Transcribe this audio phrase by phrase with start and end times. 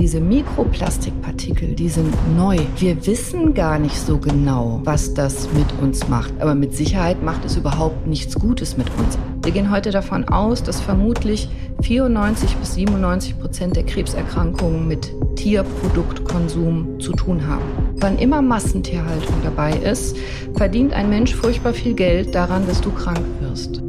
[0.00, 2.56] Diese Mikroplastikpartikel, die sind neu.
[2.76, 6.32] Wir wissen gar nicht so genau, was das mit uns macht.
[6.38, 9.18] Aber mit Sicherheit macht es überhaupt nichts Gutes mit uns.
[9.42, 11.48] Wir gehen heute davon aus, dass vermutlich
[11.82, 17.64] 94 bis 97 Prozent der Krebserkrankungen mit Tierproduktkonsum zu tun haben.
[17.96, 20.16] Wann immer Massentierhaltung dabei ist,
[20.56, 23.82] verdient ein Mensch furchtbar viel Geld daran, dass du krank wirst.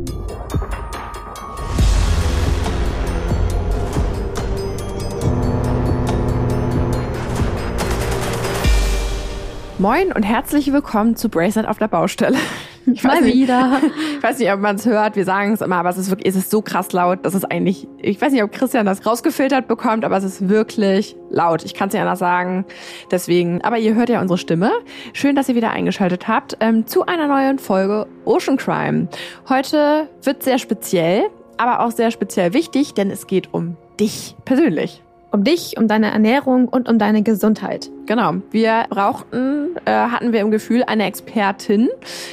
[9.80, 12.38] Moin und herzlich willkommen zu Bracelet auf der Baustelle.
[12.92, 13.82] Ich Mal nicht, wieder.
[14.18, 16.28] Ich weiß nicht, ob man es hört, wir sagen es immer, aber es ist wirklich,
[16.28, 19.68] es ist so krass laut, dass es eigentlich, ich weiß nicht, ob Christian das rausgefiltert
[19.68, 21.64] bekommt, aber es ist wirklich laut.
[21.66, 22.66] Ich kann es nicht anders sagen.
[23.12, 24.72] Deswegen, aber ihr hört ja unsere Stimme.
[25.14, 29.08] Schön, dass ihr wieder eingeschaltet habt ähm, zu einer neuen Folge Ocean Crime.
[29.48, 31.26] Heute wird sehr speziell,
[31.58, 35.04] aber auch sehr speziell wichtig, denn es geht um dich persönlich.
[35.32, 37.92] Um dich, um deine Ernährung und um deine Gesundheit.
[38.10, 38.38] Genau.
[38.50, 41.90] Wir brauchten, äh, hatten wir im Gefühl, eine Expertin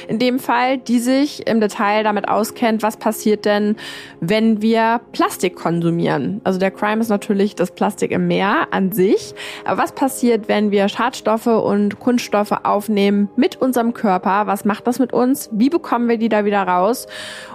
[0.07, 3.75] in dem Fall, die sich im Detail damit auskennt, was passiert denn,
[4.19, 6.41] wenn wir Plastik konsumieren.
[6.43, 9.35] Also der Crime ist natürlich das Plastik im Meer an sich.
[9.65, 14.47] Aber was passiert, wenn wir Schadstoffe und Kunststoffe aufnehmen mit unserem Körper?
[14.47, 15.47] Was macht das mit uns?
[15.51, 17.05] Wie bekommen wir die da wieder raus?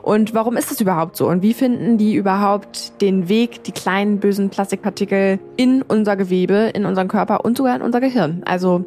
[0.00, 1.26] Und warum ist das überhaupt so?
[1.26, 6.86] Und wie finden die überhaupt den Weg, die kleinen bösen Plastikpartikel in unser Gewebe, in
[6.86, 8.11] unseren Körper und sogar in unser Gehirn?
[8.12, 8.42] Gehirn.
[8.44, 8.84] Also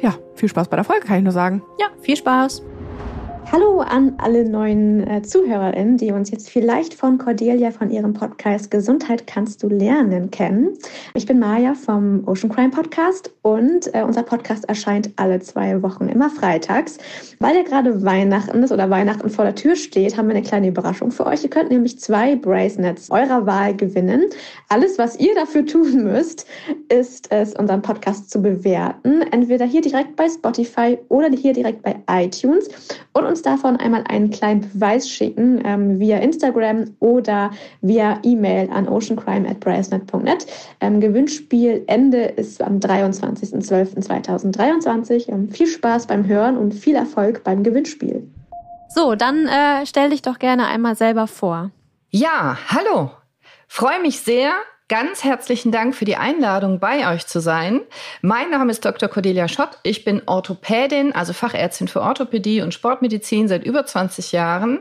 [0.00, 1.62] ja, viel Spaß bei der Folge, kann ich nur sagen.
[1.78, 2.62] Ja, viel Spaß.
[3.52, 8.70] Hallo an alle neuen äh, ZuhörerInnen, die uns jetzt vielleicht von Cordelia von ihrem Podcast
[8.70, 10.76] Gesundheit kannst du lernen kennen.
[11.14, 16.08] Ich bin Maja vom Ocean Crime Podcast und äh, unser Podcast erscheint alle zwei Wochen
[16.08, 16.98] immer freitags.
[17.38, 20.68] Weil ja gerade Weihnachten ist oder Weihnachten vor der Tür steht, haben wir eine kleine
[20.68, 21.44] Überraschung für euch.
[21.44, 24.24] Ihr könnt nämlich zwei Bracelets eurer Wahl gewinnen.
[24.68, 26.46] Alles, was ihr dafür tun müsst,
[26.88, 29.22] ist es, unseren Podcast zu bewerten.
[29.30, 32.68] Entweder hier direkt bei Spotify oder hier direkt bei iTunes
[33.12, 37.50] und uns davon einmal einen kleinen Beweis schicken ähm, via Instagram oder
[37.80, 40.46] via E-Mail an oceancrime@bracenet.net.
[40.80, 45.30] Ähm, Gewinnspielende ist am 23.12.2023.
[45.30, 48.30] Ähm, viel Spaß beim Hören und viel Erfolg beim Gewinnspiel.
[48.88, 51.72] So, dann äh, stell dich doch gerne einmal selber vor.
[52.10, 53.10] Ja, hallo.
[53.66, 54.52] Freue mich sehr,
[54.88, 57.80] Ganz herzlichen Dank für die Einladung, bei euch zu sein.
[58.20, 59.08] Mein Name ist Dr.
[59.08, 59.78] Cordelia Schott.
[59.82, 64.80] Ich bin Orthopädin, also Fachärztin für Orthopädie und Sportmedizin seit über 20 Jahren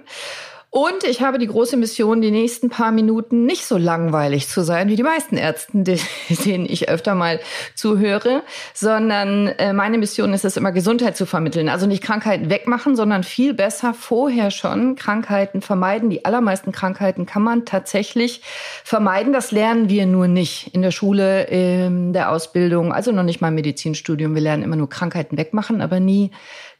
[0.73, 4.89] und ich habe die große Mission, die nächsten paar Minuten nicht so langweilig zu sein
[4.89, 5.83] wie die meisten Ärzten,
[6.45, 7.39] denen ich öfter mal
[7.75, 8.41] zuhöre,
[8.73, 11.69] sondern äh, meine Mission ist es immer, Gesundheit zu vermitteln.
[11.69, 16.09] Also nicht Krankheiten wegmachen, sondern viel besser vorher schon Krankheiten vermeiden.
[16.09, 18.41] Die allermeisten Krankheiten kann man tatsächlich
[18.83, 19.31] vermeiden.
[19.31, 23.49] Das lernen wir nur nicht in der Schule, in der Ausbildung, also noch nicht mal
[23.49, 24.33] im Medizinstudium.
[24.33, 26.31] Wir lernen immer nur Krankheiten wegmachen, aber nie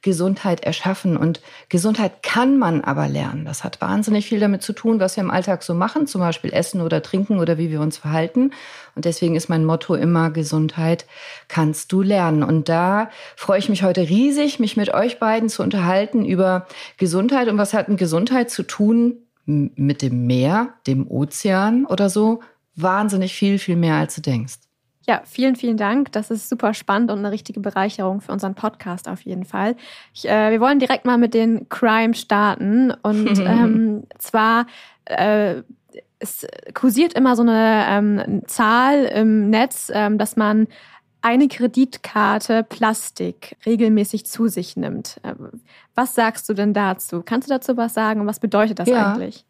[0.04, 1.18] Gesundheit erschaffen.
[1.18, 3.46] Und Gesundheit kann man aber lernen.
[3.46, 6.54] Das hat wahnsinnig viel damit zu tun, was wir im Alltag so machen, zum Beispiel
[6.54, 8.52] essen oder trinken oder wie wir uns verhalten.
[8.96, 11.08] Und deswegen ist mein Motto immer, Gesundheit
[11.48, 12.44] kannst du lernen.
[12.44, 17.48] Und da freue ich mich heute riesig, mich mit euch beiden zu unterhalten über Gesundheit.
[17.48, 19.18] Und was hat mit Gesundheit zu tun?
[19.46, 22.42] Mit dem Meer, dem Ozean oder so?
[22.76, 24.63] Wahnsinnig viel, viel mehr, als du denkst.
[25.06, 26.12] Ja, vielen, vielen Dank.
[26.14, 29.76] Das ist super spannend und eine richtige Bereicherung für unseren Podcast auf jeden Fall.
[30.14, 32.92] Ich, äh, wir wollen direkt mal mit den Crime starten.
[33.02, 34.66] Und ähm, zwar
[35.06, 35.62] äh,
[36.20, 40.68] es kursiert immer so eine ähm, Zahl im Netz, ähm, dass man
[41.22, 45.22] eine Kreditkarte Plastik regelmäßig zu sich nimmt.
[45.96, 47.22] Was sagst du denn dazu?
[47.24, 48.26] Kannst du dazu was sagen?
[48.26, 49.14] Was bedeutet das ja.
[49.14, 49.46] eigentlich?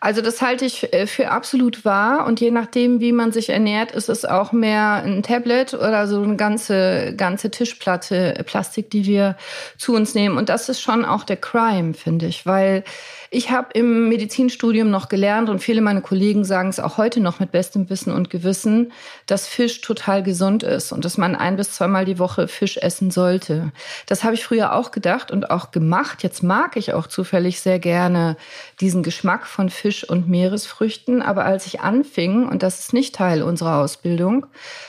[0.00, 3.92] Also das halte ich äh, für absolut wahr und je nachdem, wie man sich ernährt,
[3.92, 9.06] ist es auch mehr ein Tablet oder so eine ganze ganze Tischplatte äh, Plastik, die
[9.06, 9.36] wir
[9.78, 12.82] zu uns nehmen und das ist schon auch der Crime, finde ich, weil
[13.30, 17.40] ich habe im Medizinstudium noch gelernt und viele meiner Kollegen sagen es auch heute noch
[17.40, 18.92] mit bestem Wissen und Gewissen,
[19.26, 23.10] dass Fisch total gesund ist und dass man ein bis zweimal die Woche Fisch essen
[23.10, 23.72] sollte.
[24.06, 25.81] Das habe ich früher auch gedacht und auch gemacht.
[26.22, 28.36] Jetzt mag ich auch zufällig sehr gerne
[28.80, 31.22] diesen Geschmack von Fisch und Meeresfrüchten.
[31.22, 34.46] Aber als ich anfing, und das ist nicht Teil unserer Ausbildung,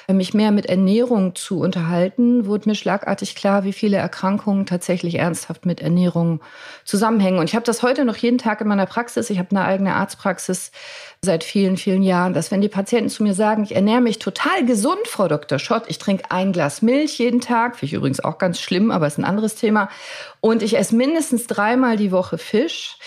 [0.07, 5.65] mich mehr mit Ernährung zu unterhalten, wurde mir schlagartig klar, wie viele Erkrankungen tatsächlich ernsthaft
[5.65, 6.41] mit Ernährung
[6.85, 7.39] zusammenhängen.
[7.39, 9.29] Und ich habe das heute noch jeden Tag in meiner Praxis.
[9.29, 10.71] Ich habe eine eigene Arztpraxis
[11.23, 14.65] seit vielen, vielen Jahren, dass wenn die Patienten zu mir sagen, ich ernähre mich total
[14.65, 15.57] gesund, Frau Dr.
[15.57, 19.07] Schott, ich trinke ein Glas Milch jeden Tag, finde ich übrigens auch ganz schlimm, aber
[19.07, 19.89] ist ein anderes Thema,
[20.41, 22.97] und ich esse mindestens dreimal die Woche Fisch,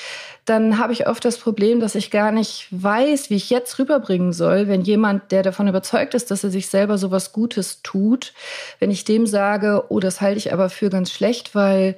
[0.47, 4.33] dann habe ich oft das Problem, dass ich gar nicht weiß, wie ich jetzt rüberbringen
[4.33, 8.33] soll, wenn jemand, der davon überzeugt ist, dass er sich selber so was Gutes tut,
[8.79, 11.97] wenn ich dem sage, oh, das halte ich aber für ganz schlecht, weil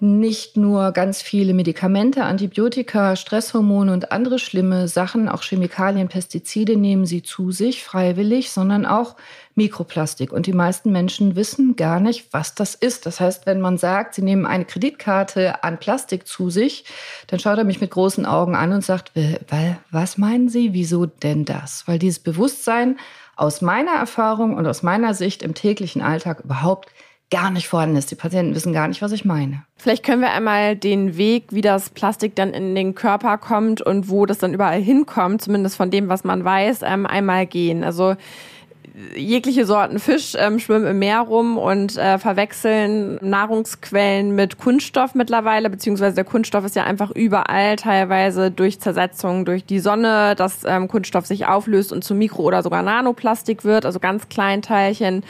[0.00, 7.06] nicht nur ganz viele Medikamente, Antibiotika, Stresshormone und andere schlimme Sachen, auch Chemikalien, Pestizide nehmen
[7.06, 9.16] sie zu sich freiwillig, sondern auch
[9.54, 10.32] Mikroplastik.
[10.32, 13.06] Und die meisten Menschen wissen gar nicht, was das ist.
[13.06, 16.84] Das heißt, wenn man sagt, sie nehmen eine Kreditkarte an Plastik zu sich,
[17.28, 19.12] dann schaut er mich mit großen Augen an und sagt,
[19.90, 20.72] was meinen Sie?
[20.72, 21.86] Wieso denn das?
[21.86, 22.98] Weil dieses Bewusstsein
[23.36, 26.90] aus meiner Erfahrung und aus meiner Sicht im täglichen Alltag überhaupt
[27.30, 28.10] gar nicht vorhanden ist.
[28.10, 29.64] Die Patienten wissen gar nicht, was ich meine.
[29.76, 34.08] Vielleicht können wir einmal den Weg, wie das Plastik dann in den Körper kommt und
[34.08, 37.82] wo das dann überall hinkommt, zumindest von dem, was man weiß, ähm, einmal gehen.
[37.82, 38.14] Also
[39.16, 45.70] jegliche Sorten Fisch ähm, schwimmen im Meer rum und äh, verwechseln Nahrungsquellen mit Kunststoff mittlerweile,
[45.70, 50.88] beziehungsweise der Kunststoff ist ja einfach überall, teilweise durch Zersetzung durch die Sonne, dass ähm,
[50.88, 55.24] Kunststoff sich auflöst und zu Mikro- oder sogar Nanoplastik wird, also ganz Kleinteilchen,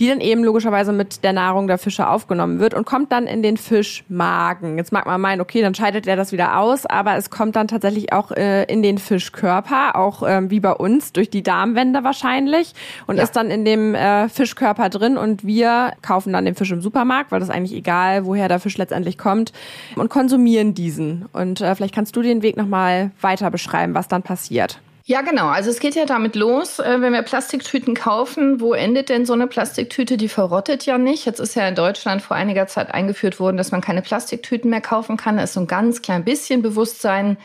[0.00, 3.42] die dann eben logischerweise mit der Nahrung der Fische aufgenommen wird und kommt dann in
[3.42, 4.76] den Fischmagen.
[4.76, 7.68] Jetzt mag man meinen, okay, dann scheidet er das wieder aus, aber es kommt dann
[7.68, 12.74] tatsächlich auch äh, in den Fischkörper, auch ähm, wie bei uns, durch die Darmwände wahrscheinlich
[13.06, 13.22] und ja.
[13.22, 17.32] ist dann in dem äh, Fischkörper drin und wir kaufen dann den Fisch im Supermarkt,
[17.32, 19.52] weil das ist eigentlich egal, woher der Fisch letztendlich kommt
[19.96, 21.26] und konsumieren diesen.
[21.32, 24.80] Und äh, vielleicht kannst du den Weg nochmal weiter beschreiben, was dann passiert.
[25.06, 25.48] Ja, genau.
[25.48, 28.58] Also es geht ja damit los, äh, wenn wir Plastiktüten kaufen.
[28.62, 30.16] Wo endet denn so eine Plastiktüte?
[30.16, 31.26] Die verrottet ja nicht.
[31.26, 34.80] Jetzt ist ja in Deutschland vor einiger Zeit eingeführt worden, dass man keine Plastiktüten mehr
[34.80, 35.36] kaufen kann.
[35.36, 37.36] Da ist so ein ganz klein bisschen Bewusstsein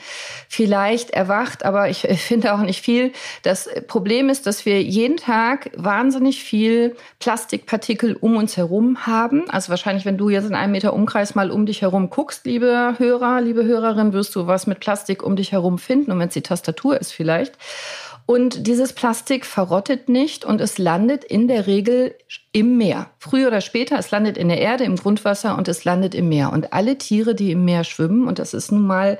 [0.48, 3.12] vielleicht erwacht, aber ich finde auch nicht viel.
[3.44, 9.50] Das Problem ist, dass wir jeden Tag wahnsinnig viel Plastikpartikel um uns herum haben.
[9.50, 12.96] Also wahrscheinlich, wenn du jetzt in einem Meter Umkreis mal um dich herum guckst, liebe
[12.98, 16.14] Hörer, liebe Hörerin, wirst du was mit Plastik um dich herum finden.
[16.14, 18.19] Und wenn es die Tastatur ist vielleicht, vielleicht.
[18.25, 22.13] Und dieses Plastik verrottet nicht und es landet in der Regel
[22.51, 23.10] im Meer.
[23.18, 26.54] Früher oder später, es landet in der Erde, im Grundwasser und es landet im Meer.
[26.54, 29.18] Und alle Tiere, die im Meer schwimmen, und das ist nun mal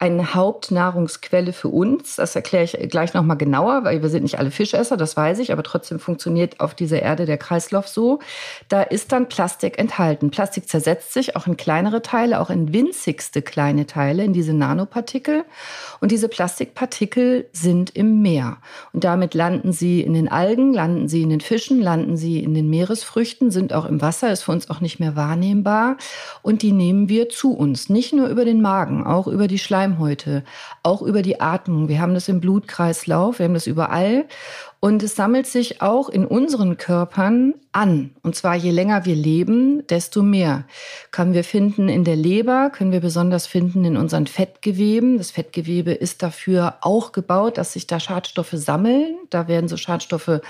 [0.00, 2.16] eine Hauptnahrungsquelle für uns.
[2.16, 5.50] Das erkläre ich gleich nochmal genauer, weil wir sind nicht alle Fischesser, das weiß ich,
[5.50, 8.20] aber trotzdem funktioniert auf dieser Erde der Kreislauf so.
[8.68, 10.30] Da ist dann Plastik enthalten.
[10.30, 15.44] Plastik zersetzt sich auch in kleinere Teile, auch in winzigste kleine Teile, in diese Nanopartikel.
[16.00, 18.58] Und diese Plastikpartikel sind im Meer.
[18.92, 22.54] Und damit landen sie in den Algen, landen sie in den Fischen, landen sie in
[22.54, 25.96] den Meeresfrüchten, sind auch im Wasser, ist für uns auch nicht mehr wahrnehmbar.
[26.42, 29.87] Und die nehmen wir zu uns, nicht nur über den Magen, auch über die Schleim
[29.88, 30.44] Schleimhäute,
[30.82, 31.88] auch über die Atmung.
[31.88, 34.26] Wir haben das im Blutkreislauf, wir haben das überall.
[34.80, 38.10] Und es sammelt sich auch in unseren Körpern an.
[38.22, 40.64] Und zwar je länger wir leben, desto mehr
[41.10, 45.18] können wir finden in der Leber, können wir besonders finden in unseren Fettgeweben.
[45.18, 49.18] Das Fettgewebe ist dafür auch gebaut, dass sich da Schadstoffe sammeln.
[49.30, 50.40] Da werden so Schadstoffe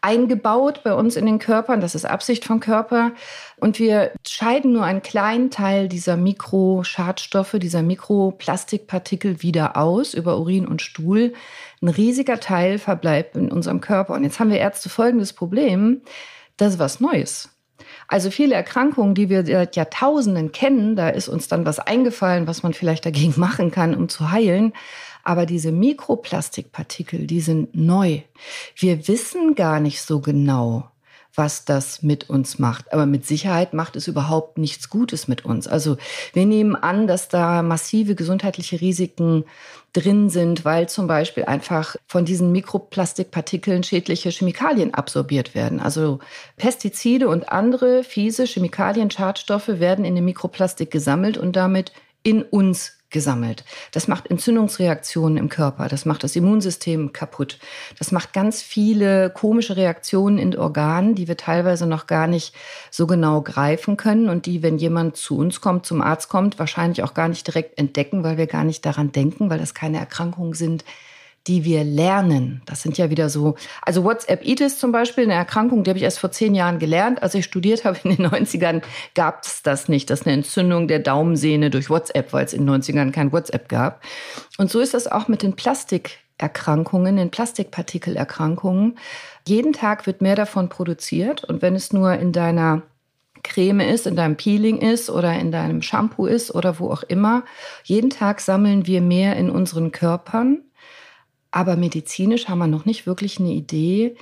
[0.00, 1.80] eingebaut bei uns in den Körpern.
[1.80, 3.12] Das ist Absicht vom Körper.
[3.58, 10.66] Und wir scheiden nur einen kleinen Teil dieser Mikroschadstoffe, dieser Mikroplastikpartikel wieder aus über Urin
[10.66, 11.32] und Stuhl.
[11.80, 14.14] Ein riesiger Teil verbleibt in unserem Körper.
[14.14, 16.02] Und jetzt haben wir Ärzte folgendes Problem.
[16.56, 17.50] Das ist was Neues.
[18.08, 22.62] Also viele Erkrankungen, die wir seit Jahrtausenden kennen, da ist uns dann was eingefallen, was
[22.62, 24.72] man vielleicht dagegen machen kann, um zu heilen.
[25.24, 28.20] Aber diese Mikroplastikpartikel, die sind neu.
[28.76, 30.90] Wir wissen gar nicht so genau,
[31.34, 32.92] was das mit uns macht.
[32.92, 35.66] Aber mit Sicherheit macht es überhaupt nichts Gutes mit uns.
[35.66, 35.96] Also
[36.32, 39.44] wir nehmen an, dass da massive gesundheitliche Risiken
[39.96, 45.80] drin sind, weil zum Beispiel einfach von diesen Mikroplastikpartikeln schädliche Chemikalien absorbiert werden.
[45.80, 46.18] Also
[46.56, 52.95] Pestizide und andere fiese Chemikalien, Schadstoffe werden in dem Mikroplastik gesammelt und damit in uns
[53.10, 53.64] gesammelt.
[53.92, 57.58] Das macht Entzündungsreaktionen im Körper, das macht das Immunsystem kaputt.
[57.98, 62.54] Das macht ganz viele komische Reaktionen in Organen, die wir teilweise noch gar nicht
[62.90, 67.02] so genau greifen können und die, wenn jemand zu uns kommt, zum Arzt kommt, wahrscheinlich
[67.02, 70.54] auch gar nicht direkt entdecken, weil wir gar nicht daran denken, weil das keine Erkrankungen
[70.54, 70.84] sind,
[71.46, 72.62] die wir lernen.
[72.66, 76.18] Das sind ja wieder so, also WhatsApp-Itis zum Beispiel, eine Erkrankung, die habe ich erst
[76.18, 77.22] vor zehn Jahren gelernt.
[77.22, 78.82] Als ich studiert habe in den 90ern,
[79.14, 80.10] gab es das nicht.
[80.10, 83.68] Das ist eine Entzündung der Daumensehne durch WhatsApp, weil es in den 90ern kein WhatsApp
[83.68, 84.02] gab.
[84.58, 88.98] Und so ist das auch mit den Plastikerkrankungen, den Plastikpartikelerkrankungen.
[89.46, 91.44] Jeden Tag wird mehr davon produziert.
[91.44, 92.82] Und wenn es nur in deiner
[93.44, 97.44] Creme ist, in deinem Peeling ist oder in deinem Shampoo ist oder wo auch immer.
[97.84, 100.62] Jeden Tag sammeln wir mehr in unseren Körpern
[101.56, 104.14] aber medizinisch haben wir noch nicht wirklich eine Idee,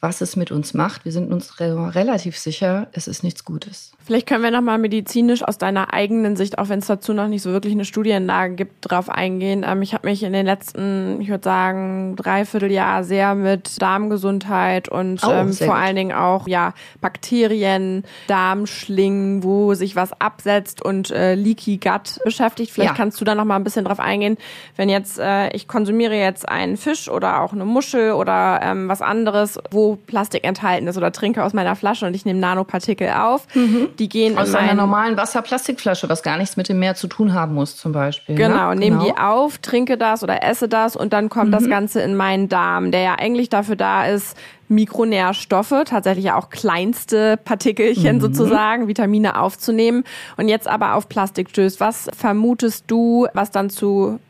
[0.00, 1.04] was es mit uns macht.
[1.04, 3.92] Wir sind uns re relativ sicher, es ist nichts Gutes.
[4.02, 7.42] Vielleicht können wir nochmal medizinisch aus deiner eigenen Sicht, auch wenn es dazu noch nicht
[7.42, 9.64] so wirklich eine Studienlage gibt, drauf eingehen.
[9.66, 14.88] Ähm, ich habe mich in den letzten, ich würde sagen, dreiviertel Jahr sehr mit Darmgesundheit
[14.88, 15.76] und oh, ähm, vor gut.
[15.76, 22.72] allen Dingen auch ja Bakterien, Darmschlingen, wo sich was absetzt und äh, Leaky Gut beschäftigt.
[22.72, 22.96] Vielleicht ja.
[22.96, 24.38] kannst du da nochmal ein bisschen drauf eingehen.
[24.76, 29.02] Wenn jetzt äh, ich konsumiere jetzt einen Fisch oder auch eine Muschel oder ähm, was
[29.02, 33.46] anderes, wo Plastik enthalten ist oder trinke aus meiner Flasche und ich nehme Nanopartikel auf.
[33.54, 33.88] Mhm.
[33.98, 37.54] Die gehen aus einer normalen Wasserplastikflasche, was gar nichts mit dem Meer zu tun haben
[37.54, 38.34] muss, zum Beispiel.
[38.34, 38.40] Ne?
[38.40, 38.76] Genau, ne?
[38.76, 39.12] nehme genau.
[39.12, 41.52] die auf, trinke das oder esse das und dann kommt mhm.
[41.52, 44.36] das Ganze in meinen Darm, der ja eigentlich dafür da ist,
[44.70, 48.20] Mikronährstoffe, tatsächlich ja auch kleinste Partikelchen mhm.
[48.20, 50.04] sozusagen, Vitamine aufzunehmen
[50.36, 51.80] und jetzt aber auf Plastik stößt.
[51.80, 54.20] Was vermutest du, was dann zu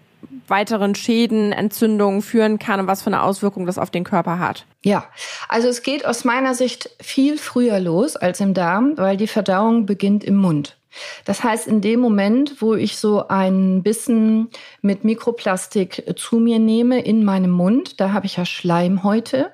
[0.49, 4.67] weiteren Schäden, Entzündungen führen kann und was für eine Auswirkung das auf den Körper hat?
[4.83, 5.05] Ja,
[5.49, 9.87] also es geht aus meiner Sicht viel früher los als im Darm, weil die Verdauung
[9.87, 10.77] beginnt im Mund.
[11.25, 14.51] Das heißt, in dem Moment, wo ich so einen Bissen
[14.83, 19.53] mit Mikroplastik zu mir nehme in meinem Mund, da habe ich ja Schleimhäute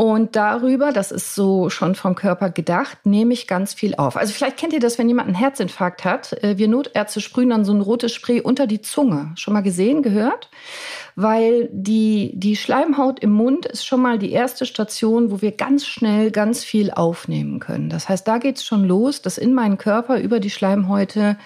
[0.00, 4.16] und darüber, das ist so schon vom Körper gedacht, nehme ich ganz viel auf.
[4.16, 6.42] Also vielleicht kennt ihr das, wenn jemand einen Herzinfarkt hat.
[6.42, 9.32] Äh, wir Notärzte sprühen dann so ein rotes Spray unter die Zunge.
[9.36, 10.48] Schon mal gesehen, gehört?
[11.16, 15.86] weil die, die Schleimhaut im Mund ist schon mal die erste Station, wo wir ganz
[15.86, 17.90] schnell ganz viel aufnehmen können.
[17.90, 21.36] Das heißt, da geht es schon los, dass in meinen Körper über die Schleimhäute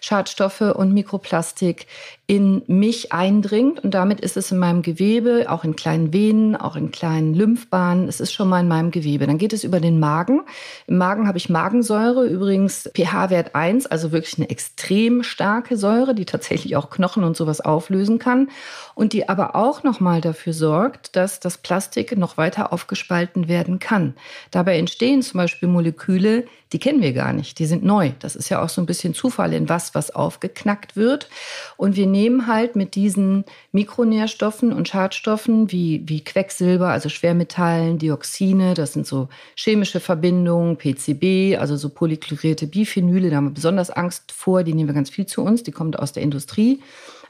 [0.00, 1.86] Schadstoffe und Mikroplastik
[2.26, 6.74] in mich eindringt und damit ist es in meinem Gewebe, auch in kleinen Venen, auch
[6.74, 9.26] in kleinen Lymphbahnen, es ist schon mal in meinem Gewebe.
[9.26, 10.40] Dann geht es über den Magen.
[10.86, 16.24] Im Magen habe ich Magensäure, übrigens pH-Wert 1, also wirklich eine extrem starke Säure, die
[16.24, 18.48] tatsächlich auch Knochen und sowas auflösen kann
[18.94, 24.14] und die aber auch nochmal dafür sorgt, dass das Plastik noch weiter aufgespalten werden kann.
[24.50, 28.10] Dabei entstehen zum Beispiel Moleküle, die kennen wir gar nicht, die sind neu.
[28.18, 31.28] Das ist ja auch so ein bisschen Zufall in was, was aufgeknackt wird.
[31.76, 38.74] Und wir nehmen halt mit diesen Mikronährstoffen und Schadstoffen wie, wie Quecksilber, also Schwermetallen, Dioxine,
[38.74, 44.30] das sind so chemische Verbindungen, PCB, also so polychlorierte Biphenyle, da haben wir besonders Angst
[44.30, 46.80] vor, die nehmen wir ganz viel zu uns, die kommt aus der Industrie.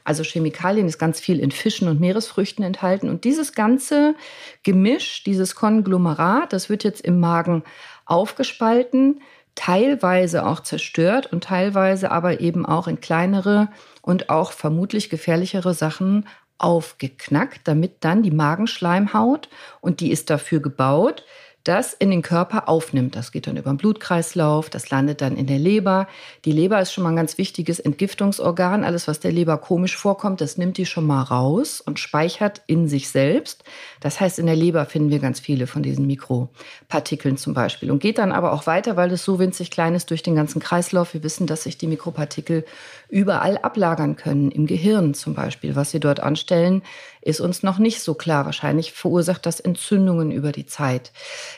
[0.03, 3.09] Also Chemikalien ist ganz viel in Fischen und Meeresfrüchten enthalten.
[3.09, 4.13] Und dieses ganze
[4.61, 7.63] Gemisch, dieses Konglomerat, das wird jetzt im Magen
[8.05, 9.19] aufgespalten,
[9.55, 13.69] teilweise auch zerstört und teilweise aber eben auch in kleinere
[14.05, 16.27] und auch vermutlich gefährlichere Sachen
[16.59, 19.49] aufgeknackt, damit dann die Magenschleimhaut,
[19.81, 21.25] und die ist dafür gebaut,
[21.65, 23.15] das in den Körper aufnimmt.
[23.15, 26.07] Das geht dann über den Blutkreislauf, das landet dann in der Leber.
[26.45, 28.83] Die Leber ist schon mal ein ganz wichtiges Entgiftungsorgan.
[28.83, 32.87] Alles, was der Leber komisch vorkommt, das nimmt die schon mal raus und speichert in
[32.87, 33.63] sich selbst.
[33.99, 37.97] Das heißt, in der Leber finden wir ganz viele von diesen Mikropartikeln zum Beispiel und
[37.97, 41.15] geht dann aber auch weiter, weil es so winzig klein ist durch den ganzen Kreislauf.
[41.15, 42.63] Wir wissen, dass sich die Mikropartikel
[43.09, 45.75] überall ablagern können, im Gehirn zum Beispiel.
[45.75, 46.81] Was sie dort anstellen,
[47.21, 48.45] ist uns noch nicht so klar.
[48.45, 51.11] Wahrscheinlich verursacht das Entzündungen über die Zeit.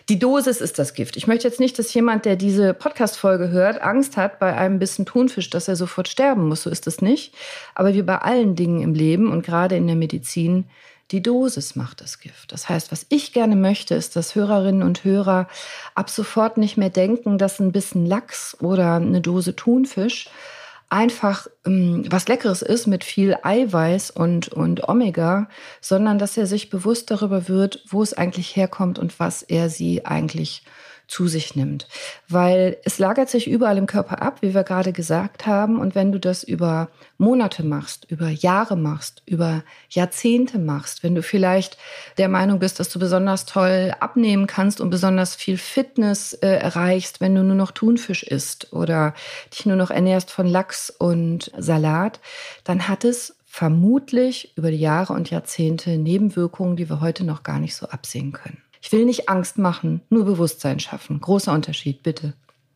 [0.10, 1.18] Die Dosis ist das Gift.
[1.18, 5.06] Ich möchte jetzt nicht, dass jemand, der diese Podcast-Folge hört, Angst hat bei einem Bissen
[5.06, 6.63] Thunfisch, dass er sofort sterben muss.
[6.63, 7.34] So ist es nicht.
[7.75, 10.66] Aber wie bei allen Dingen im Leben und gerade in der Medizin,
[11.12, 12.51] die Dosis macht das Gift.
[12.51, 15.48] Das heißt, was ich gerne möchte, ist, dass Hörerinnen und Hörer
[15.96, 20.30] ab sofort nicht mehr denken, dass ein bisschen Lachs oder eine Dose Thunfisch
[20.89, 25.50] einfach ähm, was Leckeres ist mit viel Eiweiß und, und Omega,
[25.82, 30.06] sondern dass er sich bewusst darüber wird, wo es eigentlich herkommt und was er sie
[30.06, 30.63] eigentlich
[31.08, 31.88] zu sich nimmt.
[32.28, 35.80] Weil es lagert sich überall im Körper ab, wie wir gerade gesagt haben.
[35.80, 41.24] Und wenn du das über Monate machst, über Jahre machst, über Jahrzehnte machst, wenn du
[41.24, 41.78] vielleicht
[42.18, 47.22] der Meinung bist, dass du besonders toll abnehmen kannst und besonders viel Fitness äh, erreichst,
[47.22, 49.14] wenn du nur noch Thunfisch isst oder
[49.54, 52.20] dich nur noch ernährst von Lachs und Salat,
[52.64, 57.60] dann hat es vermutlich über die Jahre und Jahrzehnte Nebenwirkungen, die wir heute noch gar
[57.60, 58.62] nicht so absehen können.
[58.82, 61.20] Ich will nicht Angst machen, nur Bewusstsein schaffen.
[61.20, 62.34] Großer Unterschied, bitte.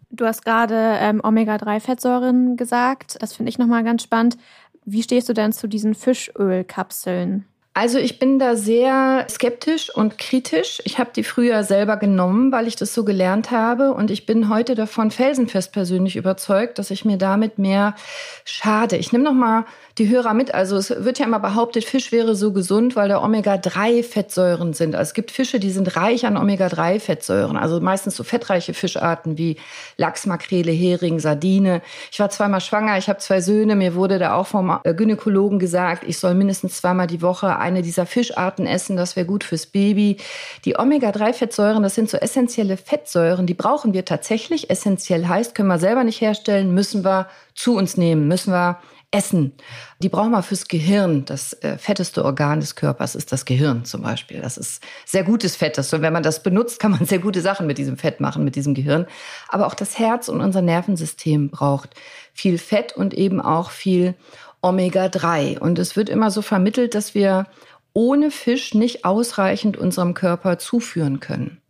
[0.10, 3.18] Du hast gerade ähm, Omega-3-Fettsäuren gesagt.
[3.22, 4.38] Das finde ich nochmal ganz spannend.
[4.84, 7.46] Wie stehst du denn zu diesen Fischölkapseln?
[7.74, 10.82] Also ich bin da sehr skeptisch und kritisch.
[10.84, 13.94] Ich habe die früher selber genommen, weil ich das so gelernt habe.
[13.94, 17.96] Und ich bin heute davon felsenfest persönlich überzeugt, dass ich mir damit mehr
[18.44, 18.98] schade.
[18.98, 19.64] Ich nehme noch mal
[19.98, 20.54] die Hörer mit.
[20.54, 24.96] Also es wird ja immer behauptet, Fisch wäre so gesund, weil da Omega-3-Fettsäuren sind.
[24.96, 27.58] Also es gibt Fische, die sind reich an Omega-3-Fettsäuren.
[27.58, 29.58] Also meistens so fettreiche Fischarten wie
[29.98, 31.82] Lachs, Makrele, Hering, Sardine.
[32.12, 33.76] Ich war zweimal schwanger, ich habe zwei Söhne.
[33.76, 38.06] Mir wurde da auch vom Gynäkologen gesagt, ich soll mindestens zweimal die Woche eine dieser
[38.06, 40.18] Fischarten essen, das wäre gut fürs Baby.
[40.66, 44.70] Die Omega-3-Fettsäuren, das sind so essentielle Fettsäuren, die brauchen wir tatsächlich.
[44.70, 48.78] Essentiell heißt, können wir selber nicht herstellen, müssen wir zu uns nehmen, müssen wir
[49.12, 49.54] essen.
[50.00, 51.26] Die brauchen wir fürs Gehirn.
[51.26, 54.42] Das äh, fetteste Organ des Körpers ist das Gehirn zum Beispiel.
[54.42, 55.78] Das ist sehr gutes Fett.
[55.78, 58.56] Und wenn man das benutzt, kann man sehr gute Sachen mit diesem Fett machen, mit
[58.56, 59.06] diesem Gehirn.
[59.50, 61.92] Aber auch das Herz und unser Nervensystem braucht
[62.34, 64.16] viel Fett und eben auch viel
[64.62, 65.60] Omega-3.
[65.60, 67.48] Und es wird immer so vermittelt, dass wir
[67.94, 71.62] ohne Fisch nicht ausreichend unserem Körper zuführen können.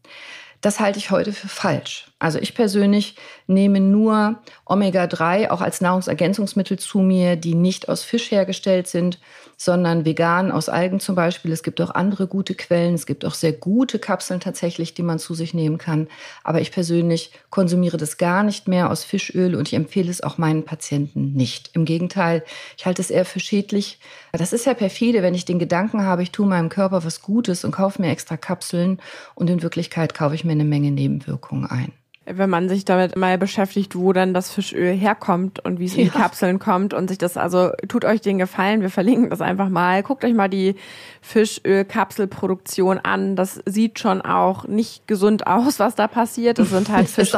[0.61, 2.10] Das halte ich heute für falsch.
[2.21, 3.15] Also ich persönlich
[3.47, 9.19] nehme nur Omega-3 auch als Nahrungsergänzungsmittel zu mir, die nicht aus Fisch hergestellt sind,
[9.57, 11.51] sondern vegan aus Algen zum Beispiel.
[11.51, 12.93] Es gibt auch andere gute Quellen.
[12.93, 16.07] Es gibt auch sehr gute Kapseln tatsächlich, die man zu sich nehmen kann.
[16.43, 20.37] Aber ich persönlich konsumiere das gar nicht mehr aus Fischöl und ich empfehle es auch
[20.37, 21.71] meinen Patienten nicht.
[21.73, 22.43] Im Gegenteil,
[22.77, 23.97] ich halte es eher für schädlich.
[24.31, 27.65] Das ist ja perfide, wenn ich den Gedanken habe, ich tue meinem Körper was Gutes
[27.65, 28.99] und kaufe mir extra Kapseln
[29.33, 31.91] und in Wirklichkeit kaufe ich mir eine Menge Nebenwirkungen ein
[32.25, 36.03] wenn man sich damit mal beschäftigt, wo dann das Fischöl herkommt und wie es in
[36.05, 39.69] die Kapseln kommt und sich das, also tut euch den Gefallen, wir verlinken das einfach
[39.69, 40.03] mal.
[40.03, 40.75] Guckt euch mal die
[41.21, 43.35] Fischöl-Kapselproduktion an.
[43.35, 46.59] Das sieht schon auch nicht gesund aus, was da passiert.
[46.59, 47.33] Das sind halt Fisch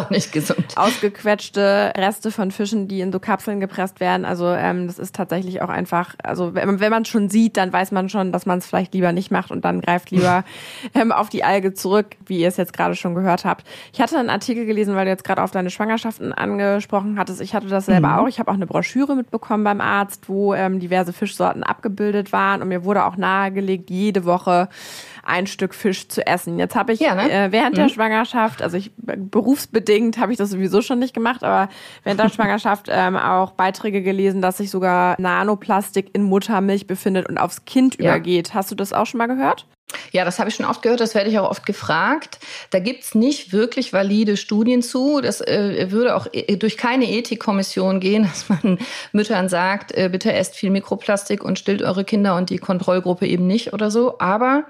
[0.75, 4.25] ausgequetschte Reste von Fischen, die in so Kapseln gepresst werden.
[4.25, 7.72] Also ähm, das ist tatsächlich auch einfach, also wenn, wenn man es schon sieht, dann
[7.72, 10.44] weiß man schon, dass man es vielleicht lieber nicht macht und dann greift lieber
[10.94, 13.66] ähm, auf die Alge zurück, wie ihr es jetzt gerade schon gehört habt.
[13.94, 17.42] Ich hatte einen Artikel gelesen, weil du jetzt gerade auf deine Schwangerschaften angesprochen hattest.
[17.42, 18.20] Ich hatte das selber mhm.
[18.20, 18.27] auch.
[18.27, 22.68] Ich habe auch eine Broschüre mitbekommen beim Arzt, wo ähm, diverse Fischsorten abgebildet waren und
[22.68, 24.70] mir wurde auch nahegelegt, jede Woche
[25.25, 26.60] ein Stück Fisch zu essen.
[26.60, 27.32] Jetzt habe ich ja, ne?
[27.32, 27.82] äh, während mhm.
[27.82, 31.70] der Schwangerschaft, also ich berufsbedingt habe ich das sowieso schon nicht gemacht, aber
[32.03, 37.38] während der Schwangerschaft ähm, auch Beiträge gelesen, dass sich sogar Nanoplastik in Muttermilch befindet und
[37.38, 38.12] aufs Kind ja.
[38.12, 38.53] übergeht.
[38.53, 39.65] Hast du das auch schon mal gehört?
[40.12, 42.40] Ja, das habe ich schon oft gehört, das werde ich auch oft gefragt.
[42.70, 45.22] Da gibt's nicht wirklich valide Studien zu.
[45.22, 48.80] Das äh, würde auch äh, durch keine Ethikkommission gehen, dass man
[49.12, 53.48] Müttern sagt, äh, bitte esst viel Mikroplastik und stillt eure Kinder und die Kontrollgruppe eben
[53.48, 54.20] nicht oder so.
[54.20, 54.66] Aber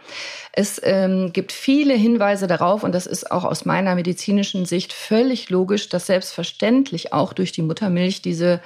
[0.52, 5.50] es ähm, gibt viele Hinweise darauf, und das ist auch aus meiner medizinischen Sicht völlig
[5.50, 8.62] logisch, dass selbstverständlich auch durch die Muttermilch diese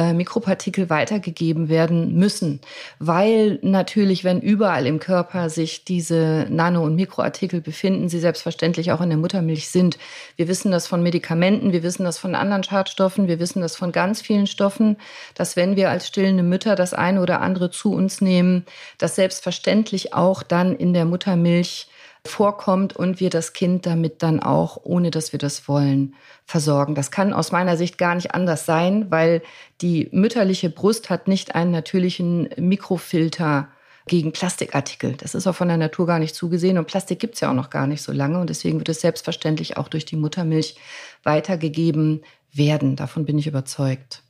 [0.00, 2.60] äh, Mikropartikel weitergegeben werden müssen.
[2.98, 9.00] Weil natürlich, wenn überall im Körper sich diese Nano- und Mikroartikel befinden, sie selbstverständlich auch
[9.00, 9.98] in der Muttermilch sind.
[10.36, 13.92] Wir wissen das von Medikamenten, wir wissen das von anderen Schadstoffen, wir wissen das von
[13.92, 14.96] ganz vielen Stoffen,
[15.34, 18.64] dass wenn wir als stillende Mütter das eine oder andere zu uns nehmen,
[18.98, 21.86] das selbstverständlich auch dann in der Mutter Muttermilch
[22.26, 26.94] vorkommt und wir das Kind damit dann auch, ohne dass wir das wollen, versorgen.
[26.94, 29.42] Das kann aus meiner Sicht gar nicht anders sein, weil
[29.80, 33.68] die mütterliche Brust hat nicht einen natürlichen Mikrofilter
[34.06, 35.12] gegen Plastikartikel.
[35.12, 37.54] Das ist auch von der Natur gar nicht zugesehen und Plastik gibt es ja auch
[37.54, 40.76] noch gar nicht so lange und deswegen wird es selbstverständlich auch durch die Muttermilch
[41.22, 42.96] weitergegeben werden.
[42.96, 44.22] Davon bin ich überzeugt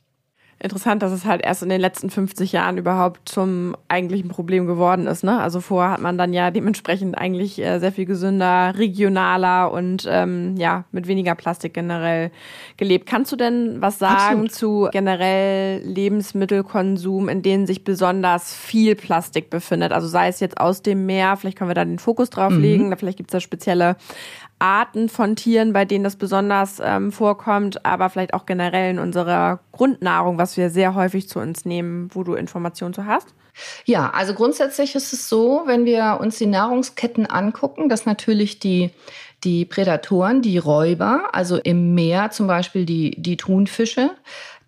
[0.61, 5.07] interessant, dass es halt erst in den letzten 50 Jahren überhaupt zum eigentlichen Problem geworden
[5.07, 5.23] ist.
[5.23, 5.39] Ne?
[5.39, 10.55] Also vorher hat man dann ja dementsprechend eigentlich äh, sehr viel gesünder, regionaler und ähm,
[10.57, 12.31] ja mit weniger Plastik generell
[12.77, 13.07] gelebt.
[13.07, 14.51] Kannst du denn was sagen Absolut.
[14.51, 19.91] zu generell Lebensmittelkonsum, in denen sich besonders viel Plastik befindet?
[19.91, 22.61] Also sei es jetzt aus dem Meer, vielleicht können wir da den Fokus drauf mhm.
[22.61, 23.95] legen, vielleicht gibt es da spezielle
[24.61, 29.59] Arten von Tieren, bei denen das besonders ähm, vorkommt, aber vielleicht auch generell in unserer
[29.71, 33.27] Grundnahrung, was wir sehr häufig zu uns nehmen, wo du Informationen zu hast?
[33.85, 38.91] Ja, also grundsätzlich ist es so, wenn wir uns die Nahrungsketten angucken, dass natürlich die
[39.43, 44.11] die Prädatoren, die Räuber, also im Meer zum Beispiel die, die Thunfische,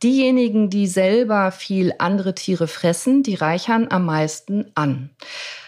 [0.01, 5.11] diejenigen, die selber viel andere Tiere fressen, die reichern am meisten an.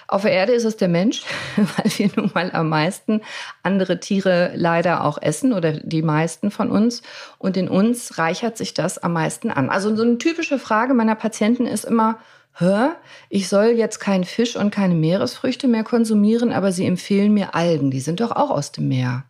[0.07, 1.23] Auf der Erde ist es der Mensch,
[1.55, 3.21] weil wir nun mal am meisten
[3.63, 7.01] andere Tiere leider auch essen oder die meisten von uns.
[7.37, 9.69] Und in uns reichert sich das am meisten an.
[9.69, 12.19] Also so eine typische Frage meiner Patienten ist immer,
[12.53, 12.95] hör,
[13.29, 17.91] ich soll jetzt keinen Fisch und keine Meeresfrüchte mehr konsumieren, aber sie empfehlen mir Algen.
[17.91, 19.23] Die sind doch auch aus dem Meer.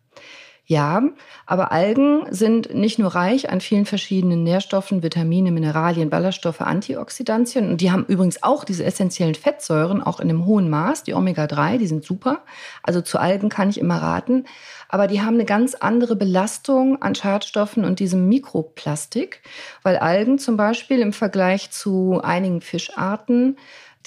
[0.67, 1.03] Ja,
[1.45, 7.69] aber Algen sind nicht nur reich an vielen verschiedenen Nährstoffen, Vitamine, Mineralien, Ballaststoffe, Antioxidantien.
[7.69, 11.77] Und die haben übrigens auch diese essentiellen Fettsäuren, auch in einem hohen Maß, die Omega-3,
[11.77, 12.39] die sind super.
[12.81, 14.45] Also zu Algen kann ich immer raten.
[14.89, 19.41] Aber die haben eine ganz andere Belastung an Schadstoffen und diesem Mikroplastik,
[19.83, 23.57] weil Algen zum Beispiel im Vergleich zu einigen Fischarten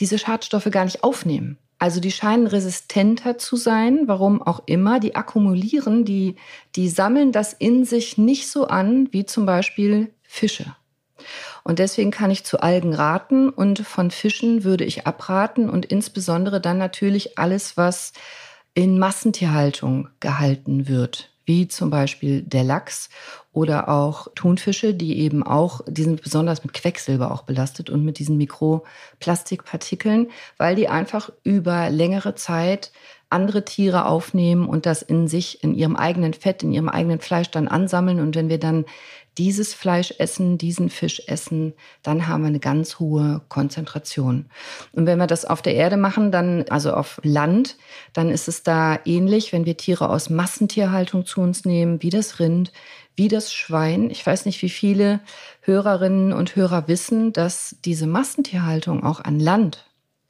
[0.01, 1.57] diese Schadstoffe gar nicht aufnehmen.
[1.79, 4.99] Also die scheinen resistenter zu sein, warum auch immer.
[4.99, 6.37] Die akkumulieren, die,
[6.75, 10.75] die sammeln das in sich nicht so an wie zum Beispiel Fische.
[11.63, 16.61] Und deswegen kann ich zu Algen raten und von Fischen würde ich abraten und insbesondere
[16.61, 18.13] dann natürlich alles, was
[18.75, 23.09] in Massentierhaltung gehalten wird wie zum Beispiel der Lachs
[23.53, 28.19] oder auch Thunfische, die eben auch, die sind besonders mit Quecksilber auch belastet und mit
[28.19, 32.93] diesen Mikroplastikpartikeln, weil die einfach über längere Zeit
[33.31, 37.51] andere Tiere aufnehmen und das in sich, in ihrem eigenen Fett, in ihrem eigenen Fleisch
[37.51, 38.21] dann ansammeln.
[38.21, 38.85] Und wenn wir dann
[39.39, 41.73] dieses Fleisch essen, diesen Fisch essen,
[42.03, 44.47] dann haben wir eine ganz hohe Konzentration.
[44.93, 47.77] Und wenn wir das auf der Erde machen, dann, also auf Land,
[48.13, 52.41] dann ist es da ähnlich, wenn wir Tiere aus Massentierhaltung zu uns nehmen, wie das
[52.41, 52.73] Rind,
[53.17, 54.11] wie das Schwein.
[54.11, 55.21] Ich weiß nicht, wie viele
[55.63, 59.85] Hörerinnen und Hörer wissen, dass diese Massentierhaltung auch an Land,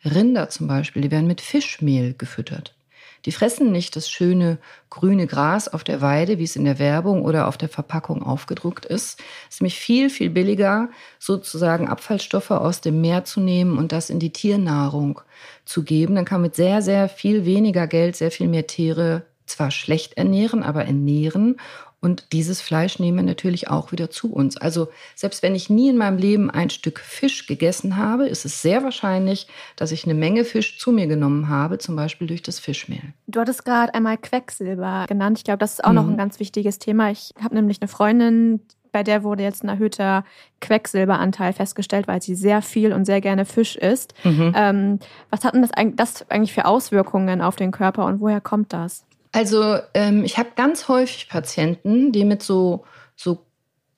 [0.05, 2.78] Rinder zum Beispiel, die werden mit Fischmehl gefüttert.
[3.24, 4.59] Die fressen nicht das schöne
[4.90, 8.85] grüne Gras auf der Weide, wie es in der Werbung oder auf der Verpackung aufgedruckt
[8.87, 9.20] ist.
[9.48, 14.11] Es ist nämlich viel, viel billiger, sozusagen Abfallstoffe aus dem Meer zu nehmen und das
[14.11, 15.20] in die Tiernahrung
[15.64, 16.14] zu geben.
[16.14, 20.16] Dann kann man mit sehr, sehr viel weniger Geld sehr viel mehr Tiere zwar schlecht
[20.16, 21.57] ernähren, aber ernähren
[22.01, 24.57] und dieses Fleisch nehmen wir natürlich auch wieder zu uns.
[24.57, 28.63] Also selbst wenn ich nie in meinem Leben ein Stück Fisch gegessen habe, ist es
[28.63, 32.61] sehr wahrscheinlich, dass ich eine Menge Fisch zu mir genommen habe, zum Beispiel durch das
[32.61, 33.03] Fischmehl.
[33.27, 35.39] Du hattest gerade einmal Quecksilber genannt.
[35.39, 35.95] Ich glaube, das ist auch mhm.
[35.97, 37.11] noch ein ganz wichtiges Thema.
[37.11, 38.61] Ich habe nämlich eine Freundin,
[38.93, 40.25] bei der wurde jetzt ein erhöhter
[40.61, 44.15] Quecksilberanteil festgestellt, weil sie sehr viel und sehr gerne Fisch isst.
[44.25, 44.53] Mhm.
[44.55, 44.99] Ähm,
[45.31, 49.05] was hat denn das, das eigentlich für Auswirkungen auf den Körper und woher kommt das?
[49.33, 52.85] Also ähm, ich habe ganz häufig Patienten, die mit so,
[53.17, 53.45] so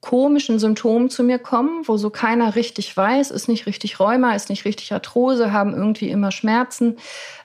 [0.01, 4.49] komischen Symptomen zu mir kommen, wo so keiner richtig weiß, ist nicht richtig Rheuma, ist
[4.49, 6.97] nicht richtig Arthrose, haben irgendwie immer Schmerzen.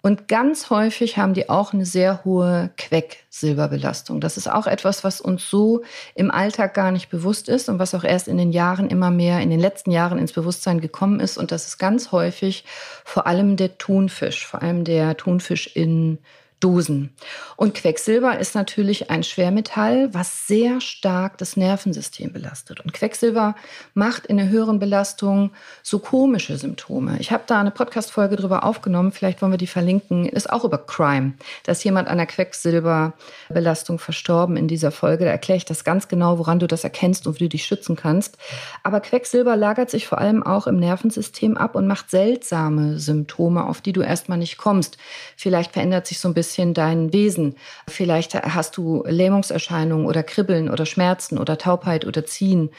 [0.02, 4.21] Und ganz häufig haben die auch eine sehr hohe Quecksilberbelastung.
[4.21, 5.84] Das ist auch etwas, was uns so
[6.15, 9.41] im Alltag gar nicht bewusst ist und was auch erst in den Jahren immer mehr,
[9.41, 11.38] in den letzten Jahren ins Bewusstsein gekommen ist.
[11.38, 12.63] Und das ist ganz häufig
[13.04, 16.19] vor allem der Thunfisch, vor allem der Thunfisch in
[16.62, 17.13] Dosen.
[17.58, 22.80] Und Quecksilber ist natürlich ein Schwermetall, was sehr stark das Nervensystem belastet.
[22.80, 23.56] Und Quecksilber
[23.94, 25.52] macht in der höheren Belastung
[25.84, 27.18] so komische Symptome.
[27.20, 30.78] Ich habe da eine Podcast-Folge drüber aufgenommen, vielleicht wollen wir die verlinken, ist auch über
[30.78, 31.34] Crime.
[31.63, 35.26] Da ist jemand an der Quecksilberbelastung verstorben in dieser Folge.
[35.26, 37.98] Da erkläre ich das ganz genau, woran du das erkennst und wie du dich schützen
[37.98, 38.38] kannst.
[38.82, 43.82] Aber Quecksilber lagert sich vor allem auch im Nervensystem ab und macht seltsame Symptome, auf
[43.82, 44.98] die du erstmal nicht kommst.
[45.36, 47.55] Vielleicht verändert sich so ein bisschen bisschen dein Wesen.
[47.88, 52.69] Vielleicht hast du Lähmungserscheinungen oder Kribbeln oder Schmerzen oder Taubheit oder Ziehen.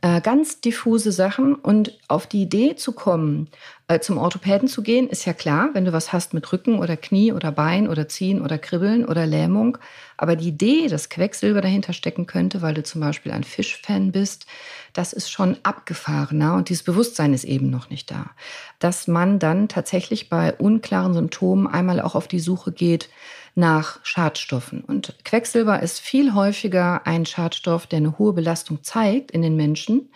[0.00, 1.56] Äh, ganz diffuse Sachen.
[1.56, 3.48] Und auf die Idee zu kommen,
[4.00, 7.32] zum Orthopäden zu gehen, ist ja klar, wenn du was hast mit Rücken oder Knie
[7.32, 9.78] oder Bein oder Ziehen oder Kribbeln oder Lähmung.
[10.16, 14.46] Aber die Idee, dass Quecksilber dahinter stecken könnte, weil du zum Beispiel ein Fischfan bist,
[14.92, 18.30] das ist schon abgefahrener und dieses Bewusstsein ist eben noch nicht da.
[18.80, 23.08] Dass man dann tatsächlich bei unklaren Symptomen einmal auch auf die Suche geht
[23.54, 24.80] nach Schadstoffen.
[24.80, 30.10] Und Quecksilber ist viel häufiger ein Schadstoff, der eine hohe Belastung zeigt in den Menschen,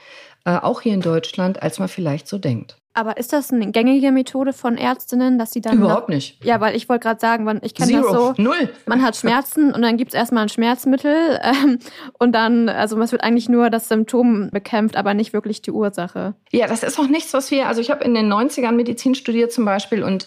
[0.45, 2.80] äh, auch hier in Deutschland, als man vielleicht so denkt.
[2.93, 5.79] Aber ist das eine gängige Methode von Ärztinnen, dass sie dann.
[5.79, 6.45] Überhaupt nach, nicht.
[6.45, 8.35] Ja, weil ich wollte gerade sagen, ich kenne das so.
[8.37, 8.69] Null.
[8.87, 11.79] Man hat Schmerzen und dann gibt es erstmal ein Schmerzmittel ähm,
[12.19, 16.35] und dann, also es wird eigentlich nur das Symptom bekämpft, aber nicht wirklich die Ursache.
[16.51, 19.53] Ja, das ist auch nichts, was wir, also ich habe in den 90ern Medizin studiert
[19.53, 20.27] zum Beispiel und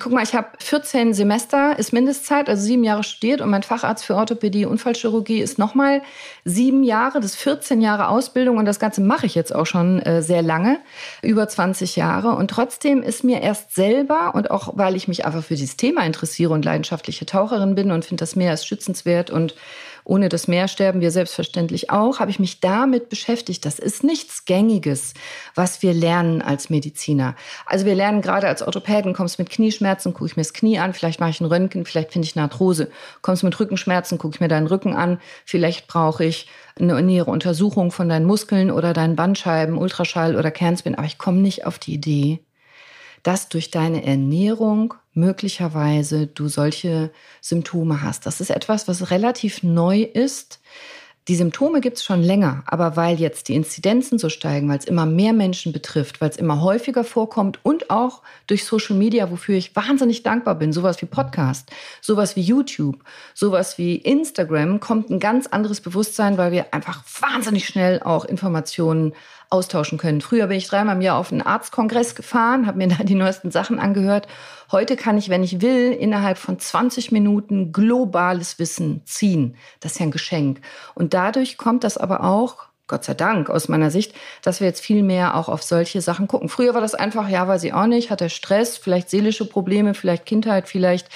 [0.00, 4.04] Guck mal, ich habe 14 Semester, ist Mindestzeit, also sieben Jahre studiert und mein Facharzt
[4.04, 6.02] für Orthopädie, Unfallchirurgie ist nochmal
[6.44, 10.00] sieben Jahre, das ist 14 Jahre Ausbildung und das Ganze mache ich jetzt auch schon
[10.02, 10.80] äh, sehr lange,
[11.22, 12.30] über 20 Jahre.
[12.30, 16.04] Und trotzdem ist mir erst selber und auch weil ich mich einfach für dieses Thema
[16.04, 19.54] interessiere und leidenschaftliche Taucherin bin und finde das Meer ist schützenswert und
[20.04, 23.64] ohne das Meer sterben wir selbstverständlich auch, habe ich mich damit beschäftigt.
[23.64, 25.14] Das ist nichts Gängiges,
[25.54, 27.34] was wir lernen als Mediziner.
[27.64, 30.92] Also wir lernen gerade als Orthopäden, kommst mit Knieschmerzen, gucke ich mir das Knie an,
[30.92, 32.90] vielleicht mache ich einen Röntgen, vielleicht finde ich eine Arthrose.
[33.22, 37.90] Kommst mit Rückenschmerzen, gucke ich mir deinen Rücken an, vielleicht brauche ich eine nähere Untersuchung
[37.90, 41.94] von deinen Muskeln oder deinen Bandscheiben, Ultraschall oder Kernspin, aber ich komme nicht auf die
[41.94, 42.40] Idee,
[43.24, 47.10] dass durch deine Ernährung möglicherweise du solche
[47.40, 48.26] Symptome hast.
[48.26, 50.60] Das ist etwas, was relativ neu ist.
[51.26, 54.84] Die Symptome gibt es schon länger, aber weil jetzt die Inzidenzen so steigen, weil es
[54.84, 59.56] immer mehr Menschen betrifft, weil es immer häufiger vorkommt und auch durch Social Media, wofür
[59.56, 61.70] ich wahnsinnig dankbar bin, sowas wie Podcast,
[62.02, 67.66] sowas wie YouTube, sowas wie Instagram, kommt ein ganz anderes Bewusstsein, weil wir einfach wahnsinnig
[67.66, 69.14] schnell auch Informationen
[69.54, 70.20] austauschen können.
[70.20, 73.52] Früher bin ich dreimal im Jahr auf einen Arztkongress gefahren, habe mir da die neuesten
[73.52, 74.26] Sachen angehört.
[74.72, 79.56] Heute kann ich, wenn ich will, innerhalb von 20 Minuten globales Wissen ziehen.
[79.78, 80.60] Das ist ja ein Geschenk.
[80.94, 84.82] Und dadurch kommt das aber auch Gott sei Dank aus meiner Sicht, dass wir jetzt
[84.82, 86.50] viel mehr auch auf solche Sachen gucken.
[86.50, 89.94] Früher war das einfach, ja, weiß ich auch nicht, hat er Stress, vielleicht seelische Probleme,
[89.94, 91.08] vielleicht Kindheit, vielleicht.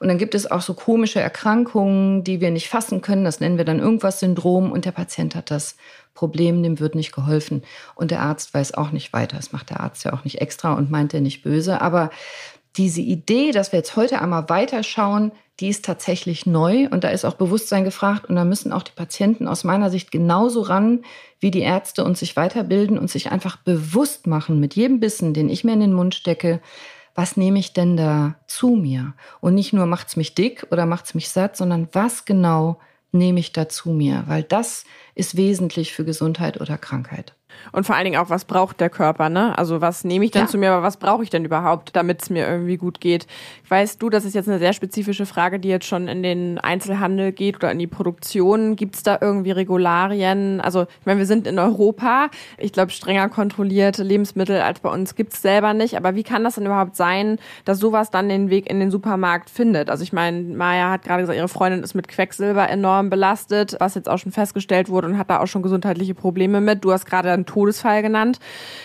[0.00, 3.24] Und dann gibt es auch so komische Erkrankungen, die wir nicht fassen können.
[3.24, 5.76] Das nennen wir dann irgendwas Syndrom und der Patient hat das
[6.14, 7.62] Problem, dem wird nicht geholfen.
[7.94, 9.36] Und der Arzt weiß auch nicht weiter.
[9.36, 11.80] Das macht der Arzt ja auch nicht extra und meint er nicht böse.
[11.80, 12.10] Aber
[12.76, 17.24] diese Idee, dass wir jetzt heute einmal weiterschauen, die ist tatsächlich neu und da ist
[17.24, 21.04] auch Bewusstsein gefragt und da müssen auch die Patienten aus meiner Sicht genauso ran
[21.40, 25.48] wie die Ärzte und sich weiterbilden und sich einfach bewusst machen mit jedem Bissen, den
[25.48, 26.60] ich mir in den Mund stecke,
[27.14, 29.12] was nehme ich denn da zu mir?
[29.40, 32.78] Und nicht nur macht's mich dick oder macht's mich satt, sondern was genau
[33.12, 34.24] nehme ich da zu mir?
[34.26, 37.34] Weil das ist wesentlich für Gesundheit oder Krankheit.
[37.72, 39.56] Und vor allen Dingen auch, was braucht der Körper, ne?
[39.58, 40.48] Also was nehme ich denn ja.
[40.48, 43.26] zu mir, aber was brauche ich denn überhaupt, damit es mir irgendwie gut geht?
[43.68, 47.32] Weißt du, das ist jetzt eine sehr spezifische Frage, die jetzt schon in den Einzelhandel
[47.32, 48.76] geht oder in die Produktion.
[48.76, 50.60] Gibt es da irgendwie Regularien?
[50.60, 52.28] Also ich meine, wir sind in Europa.
[52.58, 55.96] Ich glaube, strenger kontrollierte Lebensmittel als bei uns gibt es selber nicht.
[55.96, 59.50] Aber wie kann das denn überhaupt sein, dass sowas dann den Weg in den Supermarkt
[59.50, 59.90] findet?
[59.90, 63.94] Also ich meine, Maya hat gerade gesagt, ihre Freundin ist mit Quecksilber enorm belastet, was
[63.94, 66.84] jetzt auch schon festgestellt wurde und hat da auch schon gesundheitliche Probleme mit.
[66.84, 68.38] Du hast gerade einen Todesfall genannt.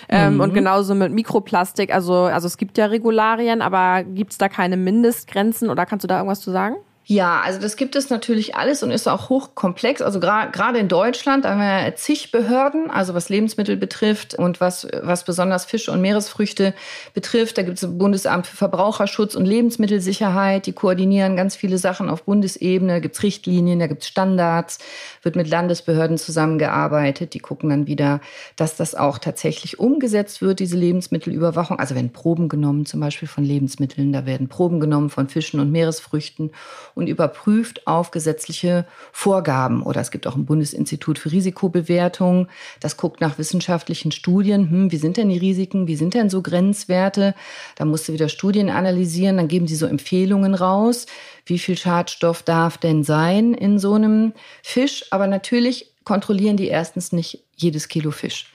[0.09, 0.41] Ähm, mhm.
[0.41, 1.93] Und genauso mit Mikroplastik.
[1.93, 6.07] Also, also es gibt ja Regularien, aber gibt es da keine Mindestgrenzen oder kannst du
[6.07, 6.75] da irgendwas zu sagen?
[7.09, 10.01] Ja, also das gibt es natürlich alles und ist auch hochkomplex.
[10.01, 15.23] Also gerade in Deutschland haben wir zig Behörden, also was Lebensmittel betrifft und was, was
[15.23, 16.73] besonders Fische und Meeresfrüchte
[17.13, 17.57] betrifft.
[17.57, 22.91] Da gibt es Bundesamt für Verbraucherschutz und Lebensmittelsicherheit, die koordinieren ganz viele Sachen auf Bundesebene.
[22.95, 24.79] Da gibt es Richtlinien, da gibt es Standards,
[25.21, 27.33] wird mit Landesbehörden zusammengearbeitet.
[27.33, 28.19] Die gucken dann wieder,
[28.57, 31.79] dass das auch tatsächlich umgesetzt wird, diese Lebensmittelüberwachung.
[31.79, 35.71] Also werden Proben genommen, zum Beispiel von Lebensmitteln, da werden Proben genommen von Fischen und
[35.71, 36.51] Meeresfrüchten
[36.97, 39.83] und überprüft auf gesetzliche Vorgaben.
[39.83, 42.47] Oder es gibt auch ein Bundesinstitut für Risikobewertung,
[42.79, 44.69] das guckt nach wissenschaftlichen Studien.
[44.69, 45.87] Hm, wie sind denn die Risiken?
[45.87, 47.35] Wie sind denn so Grenzwerte?
[47.75, 51.05] Da musst du wieder Studien analysieren, dann geben sie so Empfehlungen raus.
[51.45, 54.33] Wie viel Schadstoff darf denn sein in so einem
[54.63, 55.05] Fisch?
[55.11, 58.51] Aber natürlich kontrollieren die erstens nicht jedes Kilo Fisch.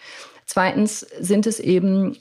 [0.47, 2.17] Zweitens sind es eben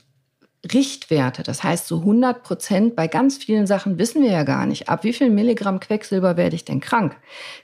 [0.64, 1.42] Richtwerte.
[1.42, 4.90] Das heißt, so 100 Prozent bei ganz vielen Sachen wissen wir ja gar nicht.
[4.90, 7.16] Ab wie viel Milligramm Quecksilber werde ich denn krank?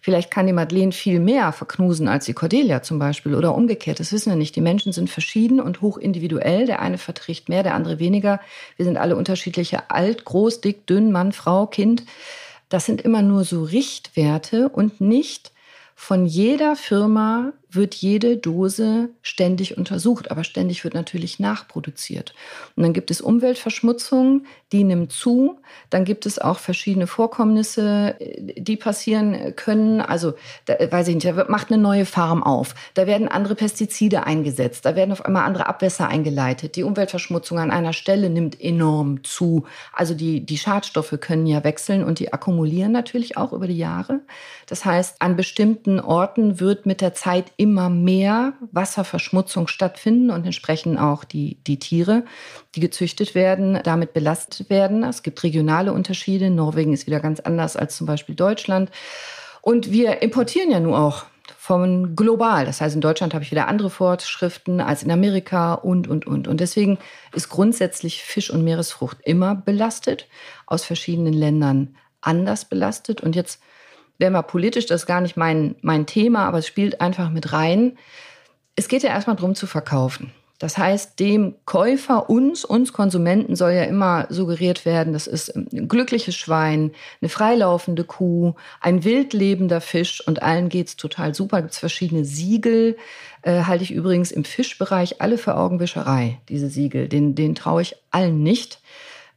[0.02, 4.00] Vielleicht kann die Madeleine viel mehr verknusen als die Cordelia zum Beispiel oder umgekehrt.
[4.00, 4.56] Das wissen wir nicht.
[4.56, 6.66] Die Menschen sind verschieden und hoch individuell.
[6.66, 8.40] Der eine verträgt mehr, der andere weniger.
[8.78, 12.04] Wir sind alle unterschiedliche alt, groß, dick, dünn, Mann, Frau, Kind.
[12.70, 15.52] Das sind immer nur so Richtwerte und nicht
[15.96, 22.34] von jeder Firma wird jede Dose ständig untersucht, aber ständig wird natürlich nachproduziert.
[22.76, 25.60] Und dann gibt es Umweltverschmutzung, die nimmt zu.
[25.90, 30.02] Dann gibt es auch verschiedene Vorkommnisse, die passieren können.
[30.02, 30.34] Also,
[30.66, 32.76] da, weiß ich nicht, da macht eine neue Farm auf.
[32.96, 34.86] Da werden andere Pestizide eingesetzt.
[34.86, 36.76] Da werden auf einmal andere Abwässer eingeleitet.
[36.76, 39.66] Die Umweltverschmutzung an einer Stelle nimmt enorm zu.
[39.94, 44.22] Also die, die Schadstoffe können ja wechseln und die akkumulieren natürlich auch über die Jahre.
[44.66, 51.00] Das heißt, an bestimmten Orten wird mit der Zeit immer mehr Wasserverschmutzung stattfinden und entsprechend
[51.00, 52.26] auch die, die Tiere,
[52.76, 55.04] die gezüchtet werden, damit belastet werden.
[55.04, 56.50] Es gibt regionale Unterschiede.
[56.50, 58.92] Norwegen ist wieder ganz anders als zum Beispiel Deutschland.
[59.62, 61.26] Und wir importieren ja nur auch
[61.58, 62.66] von global.
[62.66, 66.48] Das heißt, in Deutschland habe ich wieder andere Vorschriften als in Amerika und, und, und.
[66.48, 66.98] Und deswegen
[67.34, 70.28] ist grundsätzlich Fisch und Meeresfrucht immer belastet,
[70.66, 73.22] aus verschiedenen Ländern anders belastet.
[73.22, 73.62] Und jetzt
[74.18, 77.54] wäre mal politisch, das ist gar nicht mein, mein Thema, aber es spielt einfach mit
[77.54, 77.98] rein.
[78.76, 80.32] Es geht ja erstmal darum zu verkaufen.
[80.60, 85.88] Das heißt, dem Käufer, uns, uns Konsumenten soll ja immer suggeriert werden, das ist ein
[85.88, 91.62] glückliches Schwein, eine freilaufende Kuh, ein wildlebender Fisch und allen geht's total super.
[91.62, 92.98] Gibt es verschiedene Siegel,
[93.44, 97.08] äh, halte ich übrigens im Fischbereich alle für Augenwischerei, diese Siegel.
[97.08, 98.80] Den, den traue ich allen nicht.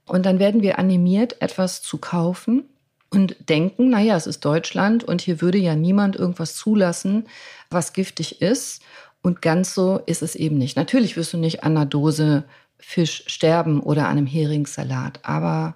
[0.07, 2.65] Und dann werden wir animiert, etwas zu kaufen,
[3.11, 7.27] und denken, naja, es ist Deutschland und hier würde ja niemand irgendwas zulassen,
[7.69, 8.83] was giftig ist.
[9.23, 10.77] Und ganz so ist es eben nicht.
[10.77, 12.45] Natürlich wirst du nicht an einer Dose
[12.79, 15.75] Fisch sterben oder an einem Heringssalat, aber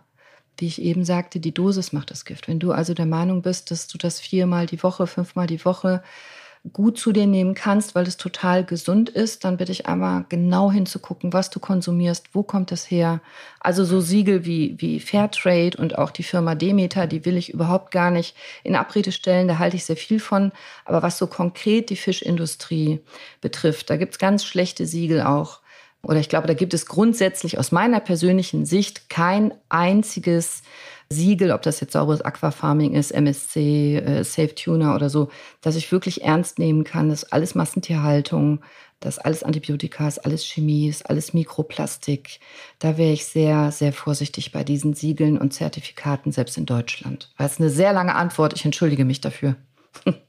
[0.59, 2.49] wie ich eben sagte, die Dosis macht das Gift.
[2.49, 6.03] Wenn du also der Meinung bist, dass du das viermal die Woche, fünfmal die Woche
[6.73, 10.73] gut zu dir nehmen kannst, weil es total gesund ist, dann bitte ich einmal genau
[10.73, 13.21] hinzugucken, was du konsumierst, wo kommt es her.
[13.61, 17.91] Also so Siegel wie, wie Fairtrade und auch die Firma Demeter, die will ich überhaupt
[17.91, 20.53] gar nicht in Abrede stellen, da halte ich sehr viel von.
[20.87, 23.01] Aber was so konkret die Fischindustrie
[23.43, 25.61] betrifft, da gibt's ganz schlechte Siegel auch.
[26.03, 30.63] Oder ich glaube, da gibt es grundsätzlich aus meiner persönlichen Sicht kein einziges
[31.11, 35.29] Siegel, ob das jetzt sauberes Aquafarming ist, MSC, äh, Safe Tuner oder so,
[35.61, 38.61] dass ich wirklich ernst nehmen kann, dass alles Massentierhaltung,
[39.01, 42.41] dass alles Antibiotika ist, alles Chemie ist, alles Mikroplastik.
[42.79, 47.31] Da wäre ich sehr, sehr vorsichtig bei diesen Siegeln und Zertifikaten, selbst in Deutschland.
[47.37, 48.55] Weil es eine sehr lange Antwort.
[48.55, 49.57] Ich entschuldige mich dafür.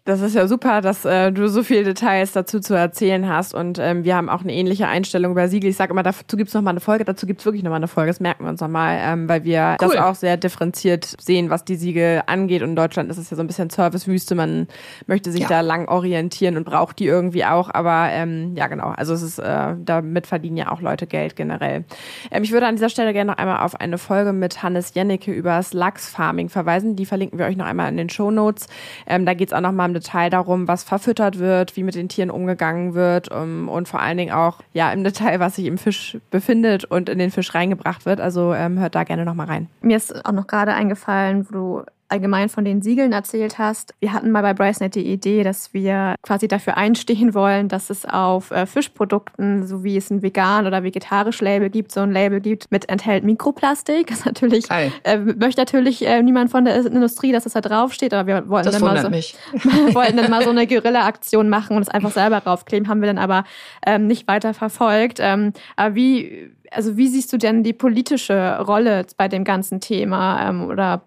[0.05, 3.55] Das ist ja super, dass äh, du so viele Details dazu zu erzählen hast.
[3.55, 5.71] Und ähm, wir haben auch eine ähnliche Einstellung bei Siegel.
[5.71, 7.05] Ich sage immer, dazu gibt's noch mal eine Folge.
[7.05, 8.11] Dazu gibt's wirklich noch mal eine Folge.
[8.11, 9.89] Das merken wir uns nochmal, ähm, weil wir cool.
[9.89, 12.61] das auch sehr differenziert sehen, was die Siegel angeht.
[12.61, 14.35] Und in Deutschland ist es ja so ein bisschen Servicewüste.
[14.35, 14.67] Man
[15.07, 15.47] möchte sich ja.
[15.47, 17.71] da lang orientieren und braucht die irgendwie auch.
[17.73, 18.89] Aber ähm, ja, genau.
[18.89, 21.83] Also es ist, äh, damit verdienen ja auch Leute Geld generell.
[22.29, 25.31] Ähm, ich würde an dieser Stelle gerne noch einmal auf eine Folge mit Hannes Jennecke
[25.31, 26.95] über das Lachsfarming verweisen.
[26.95, 28.67] Die verlinken wir euch noch einmal in den Show Notes.
[29.07, 32.09] Ähm, da geht's auch noch mal im Detail darum, was verfüttert wird, wie mit den
[32.09, 35.65] Tieren umgegangen wird um, ähm, und vor allen Dingen auch ja im Detail, was sich
[35.65, 38.21] im Fisch befindet und in den Fisch reingebracht wird.
[38.21, 39.67] Also ähm, hört da gerne noch mal rein.
[39.81, 43.93] Mir ist auch noch gerade eingefallen, wo du allgemein von den Siegeln erzählt hast.
[43.99, 48.05] Wir hatten mal bei BriceNet die Idee, dass wir quasi dafür einstehen wollen, dass es
[48.05, 52.41] auf äh, Fischprodukten, so wie es ein vegan oder vegetarisch Label gibt, so ein Label
[52.41, 54.07] gibt mit enthält Mikroplastik.
[54.15, 58.27] Das natürlich äh, möchte natürlich äh, niemand von der Industrie, dass es da draufsteht, aber
[58.27, 59.09] wir wollten das dann mal so,
[59.93, 63.17] wollten dann mal so eine Guerilla-Aktion machen und es einfach selber draufkleben, haben wir dann
[63.17, 63.43] aber
[63.85, 65.19] ähm, nicht weiter verfolgt.
[65.19, 70.49] Ähm, aber wie also wie siehst du denn die politische Rolle bei dem ganzen Thema
[70.49, 71.03] ähm, oder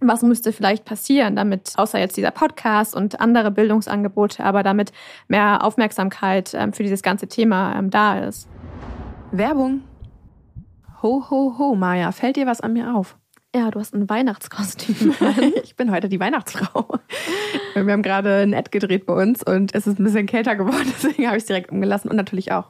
[0.00, 4.92] was müsste vielleicht passieren, damit, außer jetzt dieser Podcast und andere Bildungsangebote, aber damit
[5.28, 8.48] mehr Aufmerksamkeit ähm, für dieses ganze Thema ähm, da ist?
[9.30, 9.82] Werbung.
[11.02, 13.16] Ho, ho, ho, Maja, fällt dir was an mir auf?
[13.52, 15.12] Ja, du hast ein Weihnachtskostüm.
[15.64, 17.00] ich bin heute die Weihnachtsfrau.
[17.74, 20.86] Wir haben gerade ein Ad gedreht bei uns und es ist ein bisschen kälter geworden,
[21.02, 22.66] deswegen habe ich es direkt umgelassen und natürlich auch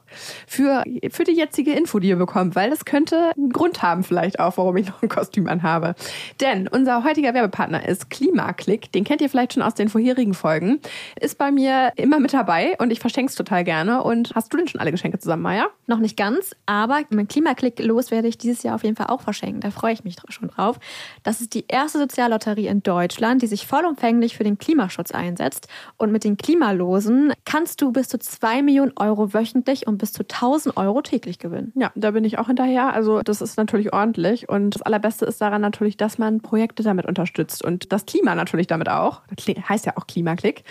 [0.46, 4.40] für, für die jetzige Info, die ihr bekommt, weil das könnte einen Grund haben vielleicht
[4.40, 5.94] auch, warum ich noch ein Kostüm anhabe.
[6.40, 10.80] Denn unser heutiger Werbepartner ist Klimaklick, den kennt ihr vielleicht schon aus den vorherigen Folgen,
[11.20, 14.02] ist bei mir immer mit dabei und ich verschenke es total gerne.
[14.02, 15.66] Und hast du denn schon alle Geschenke zusammen, Maya?
[15.86, 19.20] Noch nicht ganz, aber mit Klimaklick los werde ich dieses Jahr auf jeden Fall auch
[19.20, 19.60] verschenken.
[19.60, 20.78] Da freue ich mich schon drauf auf.
[21.22, 25.68] Das ist die erste Soziallotterie in Deutschland, die sich vollumfänglich für den Klimaschutz einsetzt.
[25.96, 30.22] Und mit den Klimalosen kannst du bis zu 2 Millionen Euro wöchentlich und bis zu
[30.22, 31.72] 1000 Euro täglich gewinnen.
[31.74, 32.92] Ja, da bin ich auch hinterher.
[32.92, 34.48] Also das ist natürlich ordentlich.
[34.48, 38.66] Und das Allerbeste ist daran natürlich, dass man Projekte damit unterstützt und das Klima natürlich
[38.66, 39.22] damit auch.
[39.34, 40.64] Das heißt ja auch Klimaklick.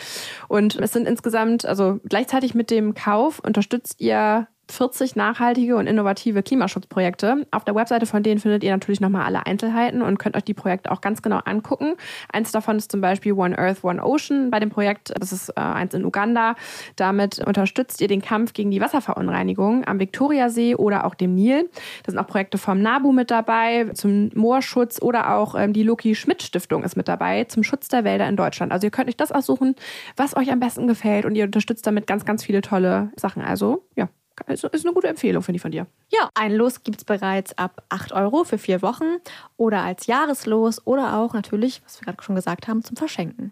[0.48, 6.44] Und es sind insgesamt, also gleichzeitig mit dem Kauf unterstützt ihr 40 nachhaltige und innovative
[6.44, 7.48] Klimaschutzprojekte.
[7.52, 10.54] Auf der Webseite von denen findet ihr natürlich nochmal alle Einzelheiten und könnt euch die
[10.54, 11.96] Projekte auch ganz genau angucken.
[12.32, 14.52] Eins davon ist zum Beispiel One Earth, One Ocean.
[14.52, 16.56] Bei dem Projekt, das ist äh, eins in Uganda.
[16.96, 21.70] Damit unterstützt ihr den Kampf gegen die Wasserverunreinigung am Viktoriasee oder auch dem Nil.
[22.04, 26.16] Da sind auch Projekte vom NABU mit dabei, zum Moorschutz oder auch ähm, die Loki
[26.16, 28.72] Schmidt Stiftung ist mit dabei zum Schutz der Wälder in Deutschland.
[28.72, 29.76] Also ihr könnt euch das aussuchen,
[30.16, 33.42] was euch am besten gefällt und ihr unterstützt damit ganz, ganz viele tolle Sachen.
[33.42, 34.10] Also ja,
[34.46, 35.88] also ist eine gute Empfehlung, finde ich von dir.
[36.10, 39.18] Ja, ein Los gibt es bereits ab 8 Euro für vier Wochen
[39.58, 43.52] oder als Jahreslos oder auch natürlich, was wir gerade schon gesagt haben, zum Verschenken.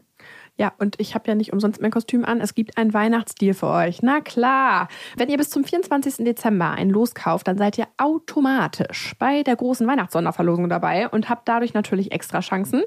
[0.58, 2.42] Ja, und ich habe ja nicht umsonst mein Kostüm an.
[2.42, 4.02] Es gibt einen Weihnachtsdeal für euch.
[4.02, 4.88] Na klar.
[5.16, 6.26] Wenn ihr bis zum 24.
[6.26, 11.48] Dezember ein Los kauft, dann seid ihr automatisch bei der großen Weihnachtssonderverlosung dabei und habt
[11.48, 12.84] dadurch natürlich extra Chancen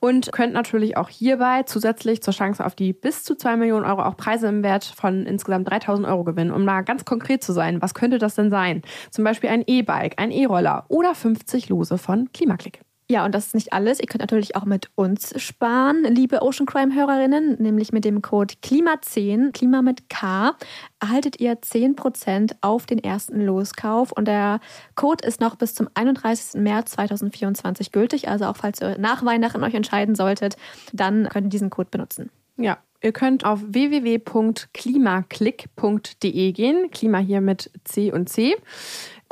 [0.00, 4.02] und könnt natürlich auch hierbei zusätzlich zur Chance auf die bis zu 2 Millionen Euro
[4.02, 6.50] auch Preise im Wert von insgesamt 3000 Euro gewinnen.
[6.50, 8.82] Um mal ganz konkret zu sein, was könnte das denn sein?
[9.10, 12.80] Zum Beispiel ein E-Bike, ein E-Roller oder 50 Lose von Klimaklick.
[13.10, 14.00] Ja, und das ist nicht alles.
[14.00, 19.52] Ihr könnt natürlich auch mit uns sparen, liebe Ocean Crime-Hörerinnen, nämlich mit dem Code KLIMA10,
[19.52, 20.56] Klima mit K,
[21.00, 24.10] erhaltet ihr 10% auf den ersten Loskauf.
[24.10, 24.58] Und der
[24.94, 26.62] Code ist noch bis zum 31.
[26.62, 28.28] März 2024 gültig.
[28.28, 30.56] Also auch falls ihr nach Weihnachten euch entscheiden solltet,
[30.94, 32.30] dann könnt ihr diesen Code benutzen.
[32.56, 36.90] Ja, Ihr könnt auf www.klimaklick.de gehen.
[36.90, 38.56] Klima hier mit C und C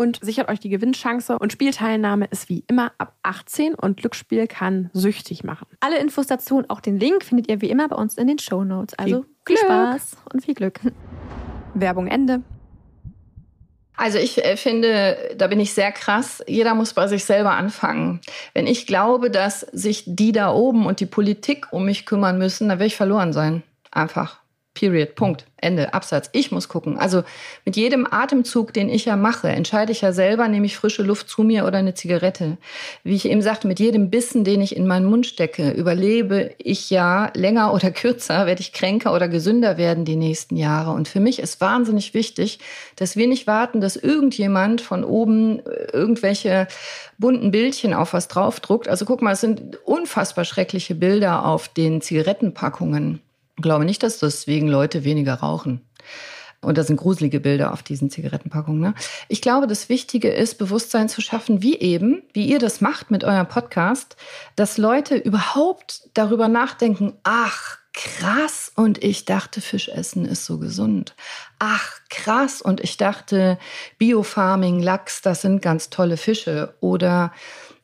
[0.03, 1.39] und sichert euch die Gewinnchance.
[1.39, 5.67] Und Spielteilnahme ist wie immer ab 18 und Glücksspiel kann süchtig machen.
[5.81, 8.39] Alle Infos dazu und auch den Link findet ihr wie immer bei uns in den
[8.39, 8.99] Show Notes.
[8.99, 10.81] Also viel, viel Spaß und viel Glück.
[11.75, 12.43] Werbung Ende.
[13.97, 16.43] Also ich äh, finde, da bin ich sehr krass.
[16.49, 18.21] Jeder muss bei sich selber anfangen.
[18.55, 22.69] Wenn ich glaube, dass sich die da oben und die Politik um mich kümmern müssen,
[22.69, 23.63] dann werde ich verloren sein.
[23.93, 24.42] Einfach.
[24.75, 25.15] Period.
[25.15, 25.45] Punkt.
[25.63, 25.95] Ende.
[25.95, 26.29] Absatz.
[26.33, 26.99] Ich muss gucken.
[26.99, 27.23] Also
[27.65, 31.29] mit jedem Atemzug, den ich ja mache, entscheide ich ja selber, nehme ich frische Luft
[31.29, 32.57] zu mir oder eine Zigarette.
[33.05, 36.91] Wie ich eben sagte, mit jedem Bissen, den ich in meinen Mund stecke, überlebe ich
[36.91, 40.93] ja länger oder kürzer, werde ich kränker oder gesünder werden die nächsten Jahre.
[40.93, 42.59] Und für mich ist wahnsinnig wichtig,
[42.97, 46.67] dass wir nicht warten, dass irgendjemand von oben äh, irgendwelche
[47.19, 48.89] bunten Bildchen auf was draufdruckt.
[48.89, 53.21] Also guck mal, es sind unfassbar schreckliche Bilder auf den Zigarettenpackungen.
[53.63, 55.83] Ich glaube nicht, dass deswegen Leute weniger rauchen.
[56.63, 58.81] Und da sind gruselige Bilder auf diesen Zigarettenpackungen.
[58.81, 58.95] Ne?
[59.29, 63.23] Ich glaube, das Wichtige ist, Bewusstsein zu schaffen, wie eben, wie ihr das macht mit
[63.23, 64.17] eurem Podcast,
[64.57, 71.15] dass Leute überhaupt darüber nachdenken, ach, krass, und ich dachte, Fischessen ist so gesund.
[71.61, 73.61] Ach, krass, und ich dachte,
[73.99, 76.75] Biofarming, Lachs, das sind ganz tolle Fische.
[76.81, 77.33] Oder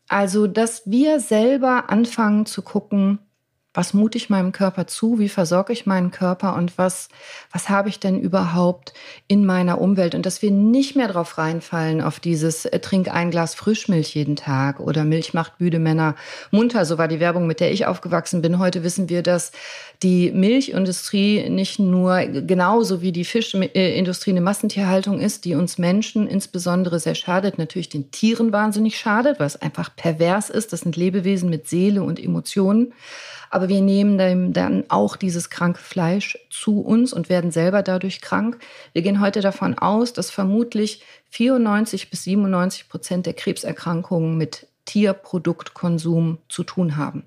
[0.09, 3.21] also, dass wir selber anfangen zu gucken,
[3.79, 7.09] was mute ich meinem Körper zu, wie versorge ich meinen Körper und was,
[7.53, 8.93] was habe ich denn überhaupt
[9.29, 13.31] in meiner Umwelt und dass wir nicht mehr drauf reinfallen auf dieses äh, trink ein
[13.31, 16.17] Glas Frischmilch jeden Tag oder Milch macht müde Männer
[16.51, 16.85] munter.
[16.87, 18.59] So war die Werbung, mit der ich aufgewachsen bin.
[18.59, 19.53] Heute wissen wir, dass
[20.03, 26.99] die Milchindustrie nicht nur genauso wie die Fischindustrie eine Massentierhaltung ist, die uns Menschen insbesondere
[26.99, 30.73] sehr schadet, natürlich den Tieren wahnsinnig schadet, weil es einfach pervers ist.
[30.73, 32.93] Das sind Lebewesen mit Seele und Emotionen.
[33.51, 38.59] Aber wir nehmen dann auch dieses kranke Fleisch zu uns und werden selber dadurch krank.
[38.93, 46.39] Wir gehen heute davon aus, dass vermutlich 94 bis 97 Prozent der Krebserkrankungen mit Tierproduktkonsum
[46.49, 47.25] zu tun haben.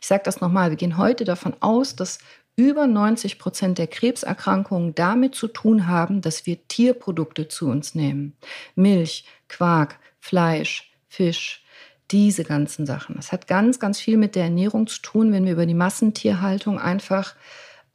[0.00, 2.18] Ich sage das nochmal, wir gehen heute davon aus, dass
[2.56, 8.34] über 90 Prozent der Krebserkrankungen damit zu tun haben, dass wir Tierprodukte zu uns nehmen.
[8.74, 11.65] Milch, Quark, Fleisch, Fisch,
[12.10, 13.16] diese ganzen Sachen.
[13.16, 15.32] Das hat ganz, ganz viel mit der Ernährung zu tun.
[15.32, 17.34] Wenn wir über die Massentierhaltung einfach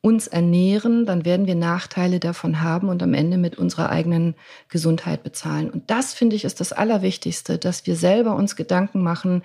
[0.02, 4.36] uns ernähren, dann werden wir Nachteile davon haben und am Ende mit unserer eigenen
[4.68, 5.70] Gesundheit bezahlen.
[5.70, 9.44] Und das finde ich ist das Allerwichtigste, dass wir selber uns Gedanken machen,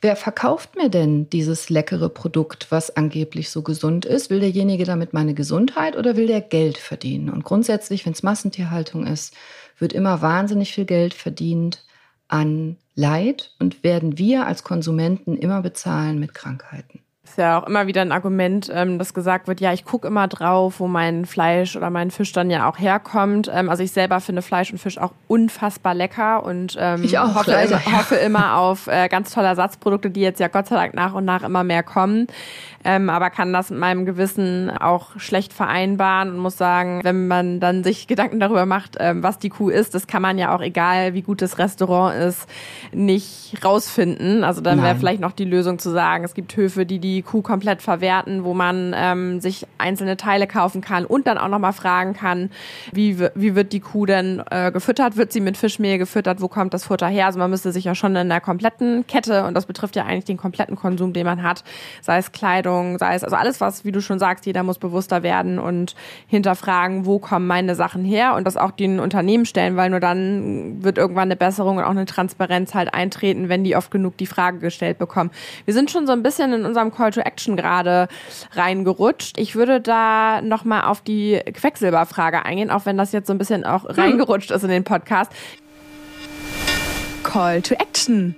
[0.00, 4.30] wer verkauft mir denn dieses leckere Produkt, was angeblich so gesund ist?
[4.30, 7.28] Will derjenige damit meine Gesundheit oder will der Geld verdienen?
[7.28, 9.34] Und grundsätzlich, wenn es Massentierhaltung ist,
[9.78, 11.84] wird immer wahnsinnig viel Geld verdient
[12.28, 17.00] an Leid und werden wir als Konsumenten immer bezahlen mit Krankheiten.
[17.30, 20.26] Ist ja auch immer wieder ein Argument, ähm, dass gesagt wird, ja, ich gucke immer
[20.26, 23.48] drauf, wo mein Fleisch oder mein Fisch dann ja auch herkommt.
[23.54, 27.36] Ähm, also ich selber finde Fleisch und Fisch auch unfassbar lecker und ähm, ich auch,
[27.36, 27.98] hoffe, leider, ja.
[27.98, 31.24] hoffe immer auf äh, ganz tolle Ersatzprodukte, die jetzt ja Gott sei Dank nach und
[31.24, 32.26] nach immer mehr kommen.
[32.82, 37.60] Ähm, aber kann das mit meinem Gewissen auch schlecht vereinbaren und muss sagen, wenn man
[37.60, 40.62] dann sich Gedanken darüber macht, ähm, was die Kuh ist, das kann man ja auch,
[40.62, 42.48] egal wie gut das Restaurant ist,
[42.92, 44.44] nicht rausfinden.
[44.44, 47.42] Also dann wäre vielleicht noch die Lösung zu sagen, es gibt Höfe, die die Kuh
[47.42, 52.14] komplett verwerten, wo man ähm, sich einzelne Teile kaufen kann und dann auch nochmal fragen
[52.14, 52.50] kann,
[52.92, 55.18] wie, wie wird die Kuh denn äh, gefüttert?
[55.18, 56.40] Wird sie mit Fischmehl gefüttert?
[56.40, 57.26] Wo kommt das Futter her?
[57.26, 60.24] Also man müsste sich ja schon in der kompletten Kette, und das betrifft ja eigentlich
[60.24, 61.62] den kompletten Konsum, den man hat,
[62.00, 65.22] sei es Kleidung, sei es, also alles, was, wie du schon sagst, jeder muss bewusster
[65.22, 65.94] werden und
[66.26, 70.82] hinterfragen, wo kommen meine Sachen her und das auch den Unternehmen stellen, weil nur dann
[70.82, 74.26] wird irgendwann eine Besserung und auch eine Transparenz halt eintreten, wenn die oft genug die
[74.26, 75.30] Frage gestellt bekommen.
[75.64, 78.08] Wir sind schon so ein bisschen in unserem Call to Action gerade
[78.52, 79.38] reingerutscht.
[79.38, 83.64] Ich würde da nochmal auf die Quecksilberfrage eingehen, auch wenn das jetzt so ein bisschen
[83.64, 83.94] auch hm.
[83.94, 85.32] reingerutscht ist in den Podcast.
[87.22, 88.34] Call to Action.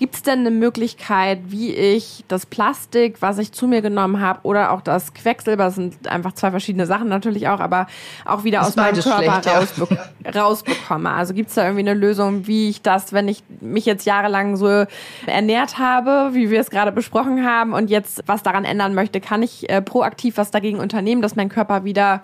[0.00, 4.40] Gibt es denn eine Möglichkeit, wie ich das Plastik, was ich zu mir genommen habe,
[4.44, 7.86] oder auch das Quecksilber, das sind einfach zwei verschiedene Sachen natürlich auch, aber
[8.24, 10.30] auch wieder aus meinem Körper rausbe ja.
[10.40, 11.10] rausbekomme?
[11.10, 14.56] Also gibt es da irgendwie eine Lösung, wie ich das, wenn ich mich jetzt jahrelang
[14.56, 14.86] so
[15.26, 19.42] ernährt habe, wie wir es gerade besprochen haben, und jetzt was daran ändern möchte, kann
[19.42, 22.22] ich äh, proaktiv was dagegen unternehmen, dass mein Körper wieder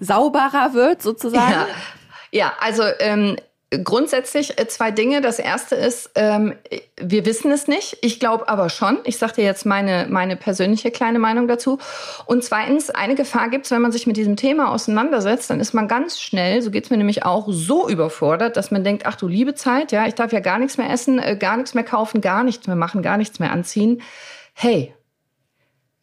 [0.00, 1.52] sauberer wird, sozusagen?
[1.52, 1.66] Ja.
[2.34, 3.36] Ja, also ähm,
[3.84, 5.22] Grundsätzlich äh, zwei Dinge.
[5.22, 6.54] Das erste ist, ähm,
[7.00, 7.96] wir wissen es nicht.
[8.02, 8.98] Ich glaube aber schon.
[9.04, 11.78] Ich sage dir jetzt meine, meine persönliche kleine Meinung dazu.
[12.26, 15.72] Und zweitens, eine Gefahr gibt es, wenn man sich mit diesem Thema auseinandersetzt, dann ist
[15.72, 19.16] man ganz schnell, so geht es mir nämlich auch, so überfordert, dass man denkt, ach
[19.16, 21.84] du liebe Zeit, ja, ich darf ja gar nichts mehr essen, äh, gar nichts mehr
[21.84, 24.02] kaufen, gar nichts mehr machen, gar nichts mehr anziehen.
[24.52, 24.94] Hey,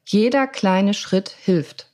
[0.06, 1.92] jeder kleine Schritt hilft.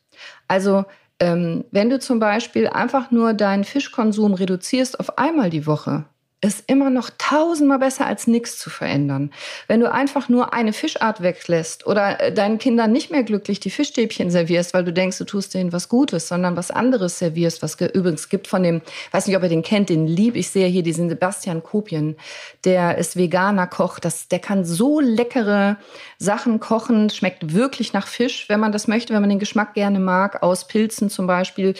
[0.47, 0.85] Also
[1.19, 6.05] ähm, wenn du zum Beispiel einfach nur deinen Fischkonsum reduzierst auf einmal die Woche,
[6.45, 9.31] ist immer noch tausendmal besser als nichts zu verändern.
[9.67, 13.69] Wenn du einfach nur eine Fischart weglässt oder äh, deinen Kindern nicht mehr glücklich die
[13.69, 17.79] Fischstäbchen servierst, weil du denkst, du tust denen was Gutes, sondern was anderes servierst, was
[17.81, 18.81] übrigens gibt von dem,
[19.11, 22.15] weiß nicht, ob ihr den kennt, den lieb ich sehr hier, diesen Sebastian Kopien,
[22.63, 25.77] der ist veganer Koch, das, der kann so leckere
[26.17, 29.99] Sachen kochen, schmeckt wirklich nach Fisch, wenn man das möchte, wenn man den Geschmack gerne
[29.99, 31.73] mag, aus Pilzen zum Beispiel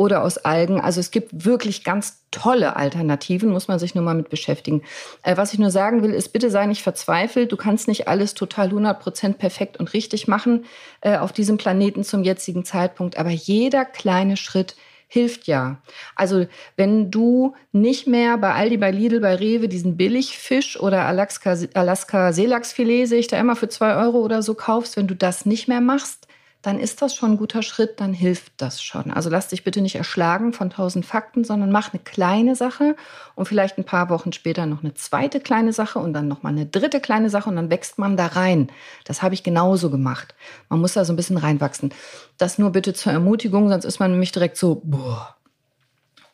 [0.00, 0.80] oder aus Algen.
[0.80, 4.80] Also es gibt wirklich ganz tolle Alternativen, muss man sich nur mal mit beschäftigen.
[5.22, 7.52] Äh, was ich nur sagen will, ist, bitte sei nicht verzweifelt.
[7.52, 10.64] Du kannst nicht alles total 100% perfekt und richtig machen
[11.02, 13.18] äh, auf diesem Planeten zum jetzigen Zeitpunkt.
[13.18, 14.74] Aber jeder kleine Schritt
[15.06, 15.82] hilft ja.
[16.16, 16.46] Also
[16.76, 22.32] wenn du nicht mehr bei Aldi, bei Lidl, bei Rewe diesen Billigfisch oder Alaska, Alaska
[22.32, 25.68] Seelachsfilet, sehe ich da immer für zwei Euro oder so kaufst, wenn du das nicht
[25.68, 26.26] mehr machst,
[26.62, 29.10] dann ist das schon ein guter Schritt, dann hilft das schon.
[29.10, 32.96] Also lass dich bitte nicht erschlagen von tausend Fakten, sondern mach eine kleine Sache
[33.34, 36.50] und vielleicht ein paar Wochen später noch eine zweite kleine Sache und dann noch mal
[36.50, 38.70] eine dritte kleine Sache und dann wächst man da rein.
[39.04, 40.34] Das habe ich genauso gemacht.
[40.68, 41.94] Man muss da so ein bisschen reinwachsen.
[42.36, 45.36] Das nur bitte zur Ermutigung, sonst ist man nämlich direkt so, boah.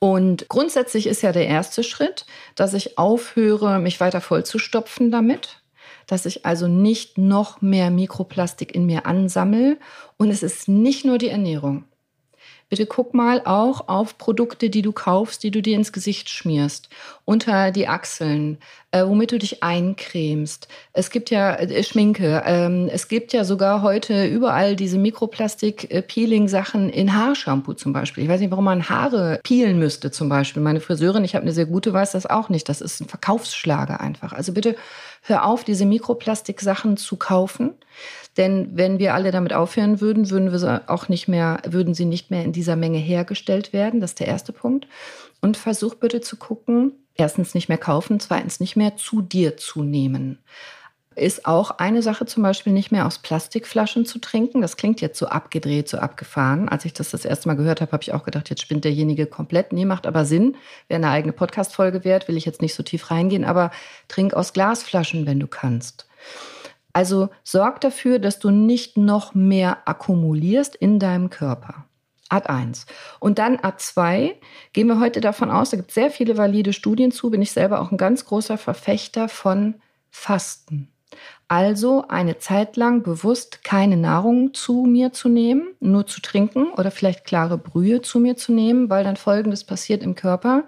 [0.01, 5.63] Und grundsätzlich ist ja der erste Schritt, dass ich aufhöre, mich weiter vollzustopfen damit
[6.07, 9.79] dass ich also nicht noch mehr Mikroplastik in mir ansammle.
[10.17, 11.85] Und es ist nicht nur die Ernährung.
[12.69, 16.89] Bitte guck mal auch auf Produkte, die du kaufst, die du dir ins Gesicht schmierst,
[17.25, 18.59] unter die Achseln,
[18.91, 20.67] äh, womit du dich eincremst.
[20.93, 22.43] Es gibt ja äh, Schminke.
[22.45, 28.25] Ähm, es gibt ja sogar heute überall diese Mikroplastik-Peeling-Sachen in Haarshampoo zum Beispiel.
[28.25, 30.61] Ich weiß nicht, warum man Haare peelen müsste zum Beispiel.
[30.61, 32.69] Meine Friseurin, ich habe eine sehr gute, weiß das auch nicht.
[32.69, 34.33] Das ist ein Verkaufsschlager einfach.
[34.33, 34.75] Also bitte
[35.27, 37.75] hör auf, diese Mikroplastik-Sachen zu kaufen.
[38.37, 42.05] Denn wenn wir alle damit aufhören würden, würden wir sie auch nicht mehr, würden sie
[42.05, 44.01] nicht mehr in dieser Menge hergestellt werden.
[44.01, 44.87] Das ist der erste Punkt.
[45.41, 49.83] Und versuch bitte zu gucken, erstens nicht mehr kaufen, zweitens nicht mehr zu dir zu
[49.83, 50.39] nehmen.
[51.17, 54.61] Ist auch eine Sache zum Beispiel nicht mehr aus Plastikflaschen zu trinken.
[54.61, 56.69] Das klingt jetzt so abgedreht, so abgefahren.
[56.69, 59.27] Als ich das das erste Mal gehört habe, habe ich auch gedacht, jetzt spinnt derjenige
[59.27, 59.73] komplett.
[59.73, 60.57] Nee, macht aber Sinn.
[60.89, 63.47] Wäre eine eigene Podcast-Folge wert, will ich jetzt nicht so tief reingehen.
[63.47, 63.71] Aber
[64.09, 66.07] trink aus Glasflaschen, wenn du kannst.
[66.93, 71.87] Also sorg dafür, dass du nicht noch mehr akkumulierst in deinem Körper.
[72.29, 72.85] Ad 1.
[73.21, 74.37] Und dann Ad 2
[74.75, 77.53] gehen wir heute davon aus, da gibt es sehr viele valide Studien zu, bin ich
[77.53, 79.77] selber auch ein ganz großer Verfechter von
[80.11, 80.91] Fasten.
[81.49, 86.91] Also eine Zeit lang bewusst keine Nahrung zu mir zu nehmen, nur zu trinken oder
[86.91, 90.65] vielleicht klare Brühe zu mir zu nehmen, weil dann Folgendes passiert im Körper.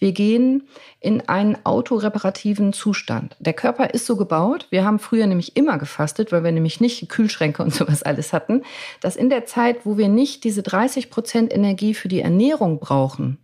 [0.00, 0.66] Wir gehen
[0.98, 3.36] in einen autoreparativen Zustand.
[3.38, 7.08] Der Körper ist so gebaut, wir haben früher nämlich immer gefastet, weil wir nämlich nicht
[7.08, 8.62] Kühlschränke und sowas alles hatten,
[9.00, 13.38] dass in der Zeit, wo wir nicht diese 30 Prozent Energie für die Ernährung brauchen,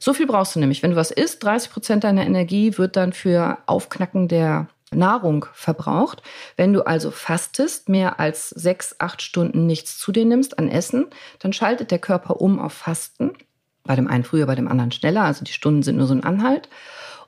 [0.00, 0.82] so viel brauchst du nämlich.
[0.82, 6.22] Wenn du was isst, 30 Prozent deiner Energie wird dann für Aufknacken der Nahrung verbraucht.
[6.56, 11.06] Wenn du also fastest, mehr als sechs, acht Stunden nichts zu dir nimmst an Essen,
[11.38, 13.32] dann schaltet der Körper um auf Fasten.
[13.84, 15.22] Bei dem einen früher, bei dem anderen schneller.
[15.22, 16.68] Also die Stunden sind nur so ein Anhalt.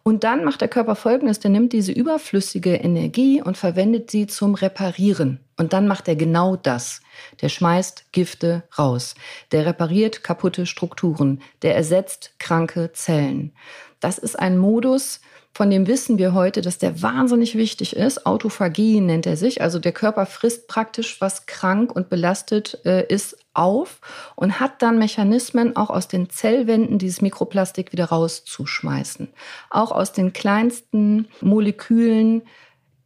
[0.06, 4.54] Und dann macht der Körper Folgendes, der nimmt diese überflüssige Energie und verwendet sie zum
[4.54, 5.40] Reparieren.
[5.56, 7.00] Und dann macht er genau das.
[7.40, 9.16] Der schmeißt Gifte raus.
[9.50, 11.42] Der repariert kaputte Strukturen.
[11.62, 13.52] Der ersetzt kranke Zellen.
[13.98, 15.20] Das ist ein Modus,
[15.56, 18.26] von dem wissen wir heute, dass der wahnsinnig wichtig ist.
[18.26, 19.62] Autophagie nennt er sich.
[19.62, 24.02] Also der Körper frisst praktisch, was krank und belastet äh, ist, auf
[24.34, 29.28] und hat dann Mechanismen, auch aus den Zellwänden dieses Mikroplastik wieder rauszuschmeißen.
[29.70, 32.42] Auch aus den kleinsten Molekülen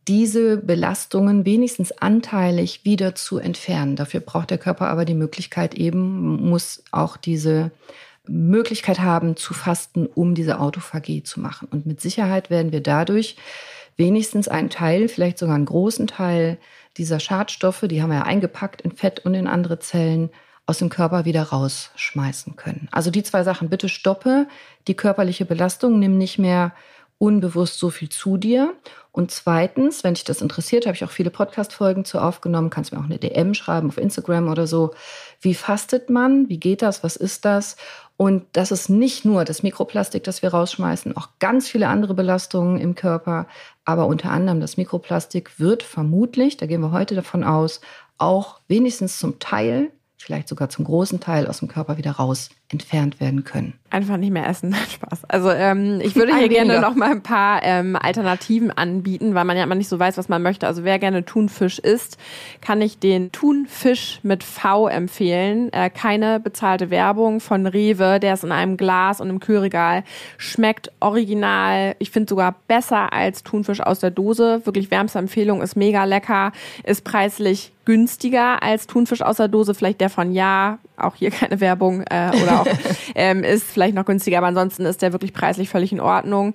[0.09, 3.94] diese Belastungen wenigstens anteilig wieder zu entfernen.
[3.94, 7.70] Dafür braucht der Körper aber die Möglichkeit eben, muss auch diese
[8.26, 11.68] Möglichkeit haben zu fasten, um diese Autophagie zu machen.
[11.70, 13.36] Und mit Sicherheit werden wir dadurch
[13.96, 16.58] wenigstens einen Teil, vielleicht sogar einen großen Teil
[16.96, 20.30] dieser Schadstoffe, die haben wir ja eingepackt in Fett und in andere Zellen,
[20.66, 22.88] aus dem Körper wieder rausschmeißen können.
[22.92, 24.46] Also die zwei Sachen, bitte stoppe
[24.86, 26.72] die körperliche Belastung, nimm nicht mehr
[27.18, 28.74] unbewusst so viel zu dir.
[29.12, 33.00] Und zweitens, wenn dich das interessiert, habe ich auch viele Podcast-Folgen zu aufgenommen, kannst mir
[33.00, 34.92] auch eine DM schreiben auf Instagram oder so.
[35.40, 36.48] Wie fastet man?
[36.48, 37.02] Wie geht das?
[37.02, 37.76] Was ist das?
[38.16, 42.78] Und das ist nicht nur das Mikroplastik, das wir rausschmeißen, auch ganz viele andere Belastungen
[42.78, 43.46] im Körper.
[43.84, 47.80] Aber unter anderem das Mikroplastik wird vermutlich, da gehen wir heute davon aus,
[48.18, 53.20] auch wenigstens zum Teil vielleicht sogar zum großen Teil aus dem Körper wieder raus entfernt
[53.20, 53.74] werden können.
[53.90, 54.74] Einfach nicht mehr essen.
[54.90, 55.24] Spaß.
[55.26, 59.56] Also ähm, ich würde hier gerne noch mal ein paar ähm, Alternativen anbieten, weil man
[59.56, 60.68] ja immer nicht so weiß, was man möchte.
[60.68, 62.16] Also wer gerne Thunfisch isst,
[62.60, 65.72] kann ich den Thunfisch mit V empfehlen.
[65.72, 68.20] Äh, keine bezahlte Werbung von Rewe.
[68.20, 70.04] Der ist in einem Glas und im Kühlregal.
[70.38, 71.96] Schmeckt original.
[71.98, 74.62] Ich finde sogar besser als Thunfisch aus der Dose.
[74.64, 75.62] Wirklich wärmste Empfehlung.
[75.62, 76.52] Ist mega lecker.
[76.84, 79.74] Ist preislich günstiger als Thunfisch aus der Dose.
[79.74, 82.66] Vielleicht der von Ja, auch hier keine Werbung äh, oder auch
[83.14, 86.55] ähm, ist vielleicht noch günstiger, aber ansonsten ist der wirklich preislich völlig in Ordnung.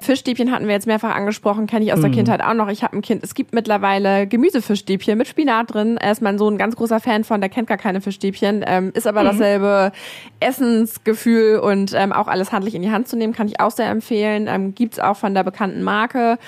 [0.00, 2.14] Fischstäbchen hatten wir jetzt mehrfach angesprochen, kenne ich aus der mhm.
[2.14, 2.68] Kindheit auch noch.
[2.68, 5.96] Ich habe ein Kind, es gibt mittlerweile Gemüsefischstäbchen mit Spinat drin.
[5.96, 8.92] Er ist mein Sohn ein ganz großer Fan von, der kennt gar keine Fischstäbchen, ähm,
[8.94, 9.26] ist aber mhm.
[9.26, 9.92] dasselbe
[10.40, 13.88] Essensgefühl und ähm, auch alles handlich in die Hand zu nehmen, kann ich auch sehr
[13.88, 14.46] empfehlen.
[14.48, 16.38] Ähm, gibt's auch von der bekannten Marke,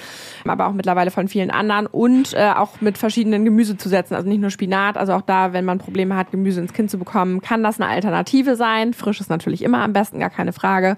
[0.47, 4.51] aber auch mittlerweile von vielen anderen und äh, auch mit verschiedenen Gemüsezusätzen, also nicht nur
[4.51, 7.81] Spinat, also auch da, wenn man Probleme hat, Gemüse ins Kind zu bekommen, kann das
[7.81, 8.95] eine Alternative sein.
[8.95, 10.97] Frisch ist natürlich immer am besten, gar keine Frage.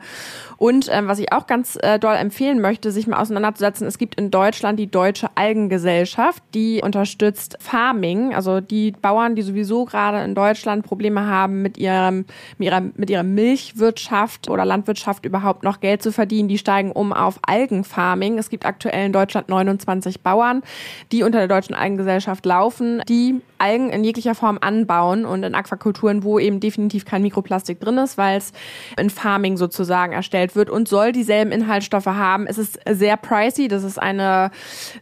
[0.57, 4.17] Und ähm, was ich auch ganz äh, doll empfehlen möchte, sich mal auseinanderzusetzen, es gibt
[4.17, 10.35] in Deutschland die Deutsche Algengesellschaft, die unterstützt Farming, also die Bauern, die sowieso gerade in
[10.35, 12.27] Deutschland Probleme haben, mit ihrem,
[12.59, 17.13] mit ihrer, mit ihrer Milchwirtschaft oder Landwirtschaft überhaupt noch Geld zu verdienen, die steigen um
[17.13, 18.37] auf Algenfarming.
[18.37, 20.63] Es gibt aktuell in Deutschland 29 Bauern,
[21.11, 26.23] die unter der Deutschen Algengesellschaft laufen, die Algen in jeglicher Form anbauen und in Aquakulturen,
[26.23, 28.53] wo eben definitiv kein Mikroplastik drin ist, weil es
[28.99, 32.47] in Farming sozusagen erstellt wird und soll dieselben Inhaltsstoffe haben.
[32.47, 33.69] Es ist sehr pricey.
[33.69, 34.51] Das ist eine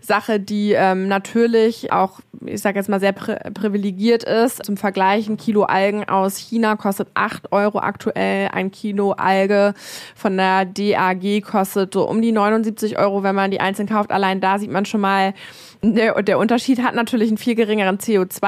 [0.01, 4.65] Sache, die ähm, natürlich auch, ich sage jetzt mal, sehr pri privilegiert ist.
[4.65, 8.49] Zum Vergleich, ein Kilo Algen aus China kostet 8 Euro aktuell.
[8.53, 9.75] Ein Kilo Alge
[10.15, 14.11] von der DAG kostet so um die 79 Euro, wenn man die einzeln kauft.
[14.11, 15.35] Allein da sieht man schon mal,
[15.83, 17.99] der, der Unterschied hat natürlich einen viel geringeren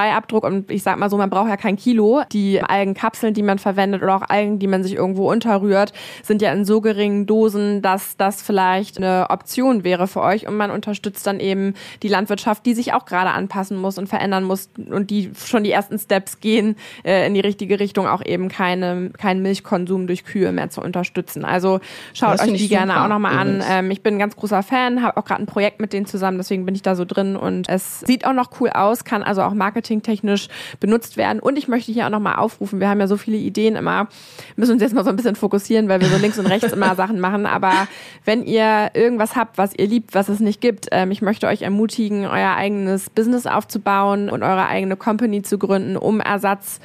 [0.01, 2.23] CO2-Abdruck und ich sag mal so, man braucht ja kein Kilo.
[2.31, 5.93] Die Algenkapseln, die man verwendet oder auch Algen, die man sich irgendwo unterrührt,
[6.23, 10.57] sind ja in so geringen Dosen, dass das vielleicht eine Option wäre für euch und
[10.57, 11.73] man unterstützt dann eben
[12.03, 15.71] die Landwirtschaft, die sich auch gerade anpassen muss und verändern muss und die schon die
[15.71, 20.51] ersten Steps gehen äh, in die richtige Richtung, auch eben keine, keinen Milchkonsum durch Kühe
[20.51, 21.45] mehr zu unterstützen.
[21.45, 21.79] Also
[22.13, 23.63] schaut euch die gerne auch nochmal an.
[23.67, 26.37] Ähm, ich bin ein ganz großer Fan, habe auch gerade ein Projekt mit denen zusammen,
[26.37, 29.41] deswegen bin ich da so drin und es sieht auch noch cool aus, kann also
[29.41, 29.53] auch
[29.91, 30.47] marketingtechnisch
[30.79, 31.39] benutzt werden.
[31.39, 34.07] Und ich möchte hier auch nochmal aufrufen, wir haben ja so viele Ideen immer,
[34.55, 36.95] müssen uns jetzt mal so ein bisschen fokussieren, weil wir so links und rechts immer
[37.01, 37.45] Sachen machen.
[37.45, 37.87] Aber
[38.25, 41.61] wenn ihr irgendwas habt, was ihr liebt, was es nicht gibt, ähm, ich möchte euch
[41.61, 46.79] ermutigen, euer eigenes Business aufzubauen und eure eigene Company zu gründen, um Ersatz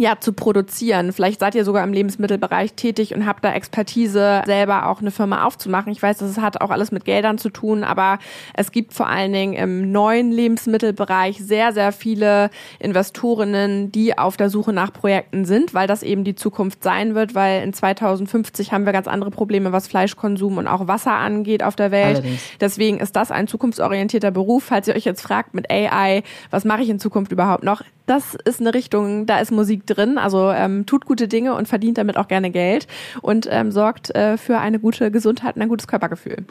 [0.00, 1.12] ja, zu produzieren.
[1.12, 5.44] Vielleicht seid ihr sogar im Lebensmittelbereich tätig und habt da Expertise, selber auch eine Firma
[5.44, 5.92] aufzumachen.
[5.92, 8.18] Ich weiß, das hat auch alles mit Geldern zu tun, aber
[8.54, 12.48] es gibt vor allen Dingen im neuen Lebensmittelbereich sehr, sehr viele
[12.78, 17.34] Investorinnen, die auf der Suche nach Projekten sind, weil das eben die Zukunft sein wird,
[17.34, 21.76] weil in 2050 haben wir ganz andere Probleme, was Fleischkonsum und auch Wasser angeht auf
[21.76, 22.16] der Welt.
[22.16, 22.40] Allerdings.
[22.58, 24.64] Deswegen ist das ein zukunftsorientierter Beruf.
[24.64, 27.82] Falls ihr euch jetzt fragt mit AI, was mache ich in Zukunft überhaupt noch?
[28.10, 30.18] Das ist eine Richtung, da ist Musik drin.
[30.18, 32.88] Also ähm, tut gute Dinge und verdient damit auch gerne Geld
[33.22, 36.44] und ähm, sorgt äh, für eine gute Gesundheit und ein gutes Körpergefühl.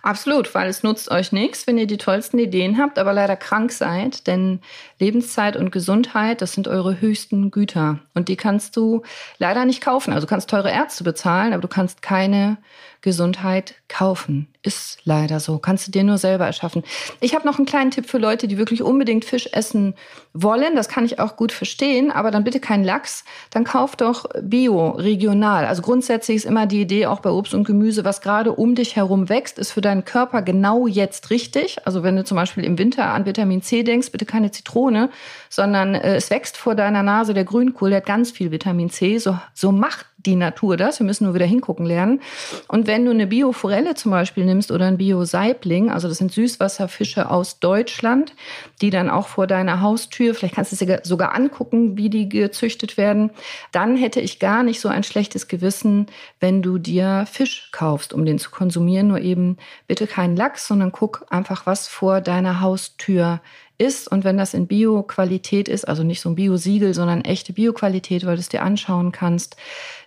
[0.00, 3.70] Absolut, weil es nutzt euch nichts, wenn ihr die tollsten Ideen habt, aber leider krank
[3.70, 4.60] seid, denn
[4.98, 9.02] Lebenszeit und Gesundheit, das sind eure höchsten Güter und die kannst du
[9.36, 10.14] leider nicht kaufen.
[10.14, 12.56] Also du kannst teure Ärzte bezahlen, aber du kannst keine
[13.04, 14.48] Gesundheit kaufen.
[14.62, 15.58] Ist leider so.
[15.58, 16.82] Kannst du dir nur selber erschaffen.
[17.20, 19.94] Ich habe noch einen kleinen Tipp für Leute, die wirklich unbedingt Fisch essen
[20.32, 20.74] wollen.
[20.74, 23.24] Das kann ich auch gut verstehen, aber dann bitte keinen Lachs.
[23.50, 25.66] Dann kauft doch Bio, regional.
[25.66, 28.96] Also grundsätzlich ist immer die Idee, auch bei Obst und Gemüse, was gerade um dich
[28.96, 31.76] herum wächst, ist für deinen Körper genau jetzt richtig.
[31.86, 35.10] Also wenn du zum Beispiel im Winter an Vitamin C denkst, bitte keine Zitrone,
[35.50, 39.18] sondern äh, es wächst vor deiner Nase der Grünkohl, der hat ganz viel Vitamin C.
[39.18, 40.98] So, so macht die Natur das.
[40.98, 42.20] Wir müssen nur wieder hingucken lernen.
[42.68, 47.30] Und wenn du eine Bio-Forelle zum Beispiel nimmst oder ein Bio-Saibling, also das sind Süßwasserfische
[47.30, 48.34] aus Deutschland,
[48.80, 52.96] die dann auch vor deiner Haustür, vielleicht kannst du dir sogar angucken, wie die gezüchtet
[52.96, 53.30] werden,
[53.72, 56.06] dann hätte ich gar nicht so ein schlechtes Gewissen,
[56.40, 59.08] wenn du dir Fisch kaufst, um den zu konsumieren.
[59.08, 59.56] Nur eben
[59.86, 63.40] bitte keinen Lachs, sondern guck einfach, was vor deiner Haustür
[63.78, 64.08] ist.
[64.08, 68.36] Und wenn das in Bio-Qualität ist, also nicht so ein Bio-Siegel, sondern echte Bio-Qualität, weil
[68.36, 69.56] du es dir anschauen kannst,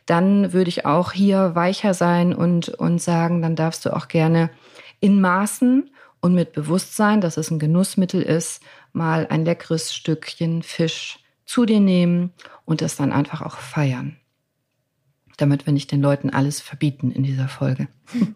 [0.05, 4.49] dann würde ich auch hier weicher sein und, und sagen, dann darfst du auch gerne
[4.99, 5.89] in Maßen
[6.21, 8.61] und mit Bewusstsein, dass es ein Genussmittel ist,
[8.93, 12.33] mal ein leckeres Stückchen Fisch zu dir nehmen
[12.65, 14.17] und das dann einfach auch feiern.
[15.37, 17.87] Damit wir nicht den Leuten alles verbieten in dieser Folge.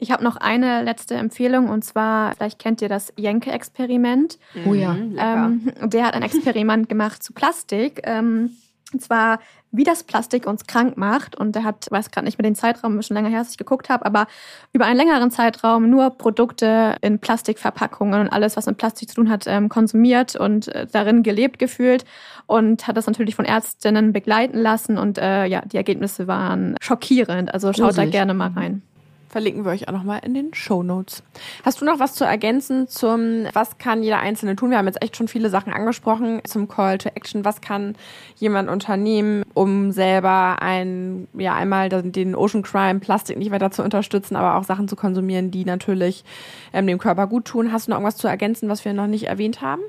[0.00, 4.38] Ich habe noch eine letzte Empfehlung und zwar, vielleicht kennt ihr das Jenke-Experiment.
[4.64, 4.94] Oh ja.
[4.94, 8.02] Ähm, der hat ein Experiment gemacht zu Plastik.
[8.04, 8.50] Ähm,
[8.92, 9.38] und zwar,
[9.70, 11.36] wie das Plastik uns krank macht.
[11.36, 13.88] Und er hat, weiß gerade nicht mehr den Zeitraum, schon länger her, als ich geguckt
[13.90, 14.26] habe, aber
[14.72, 19.28] über einen längeren Zeitraum nur Produkte in Plastikverpackungen und alles, was mit Plastik zu tun
[19.30, 22.04] hat, ähm, konsumiert und äh, darin gelebt gefühlt.
[22.46, 24.96] Und hat das natürlich von Ärztinnen begleiten lassen.
[24.96, 27.52] Und äh, ja, die Ergebnisse waren schockierend.
[27.52, 28.10] Also schaut Gruselig.
[28.10, 28.82] da gerne mal rein.
[29.28, 31.22] Verlinken wir euch auch nochmal in den Show Notes.
[31.62, 34.70] Hast du noch was zu ergänzen zum, was kann jeder Einzelne tun?
[34.70, 37.44] Wir haben jetzt echt schon viele Sachen angesprochen zum Call to Action.
[37.44, 37.94] Was kann
[38.36, 44.34] jemand unternehmen, um selber ein, ja, einmal den Ocean Crime Plastik nicht weiter zu unterstützen,
[44.34, 46.24] aber auch Sachen zu konsumieren, die natürlich
[46.72, 47.70] ähm, dem Körper gut tun?
[47.70, 49.82] Hast du noch irgendwas zu ergänzen, was wir noch nicht erwähnt haben?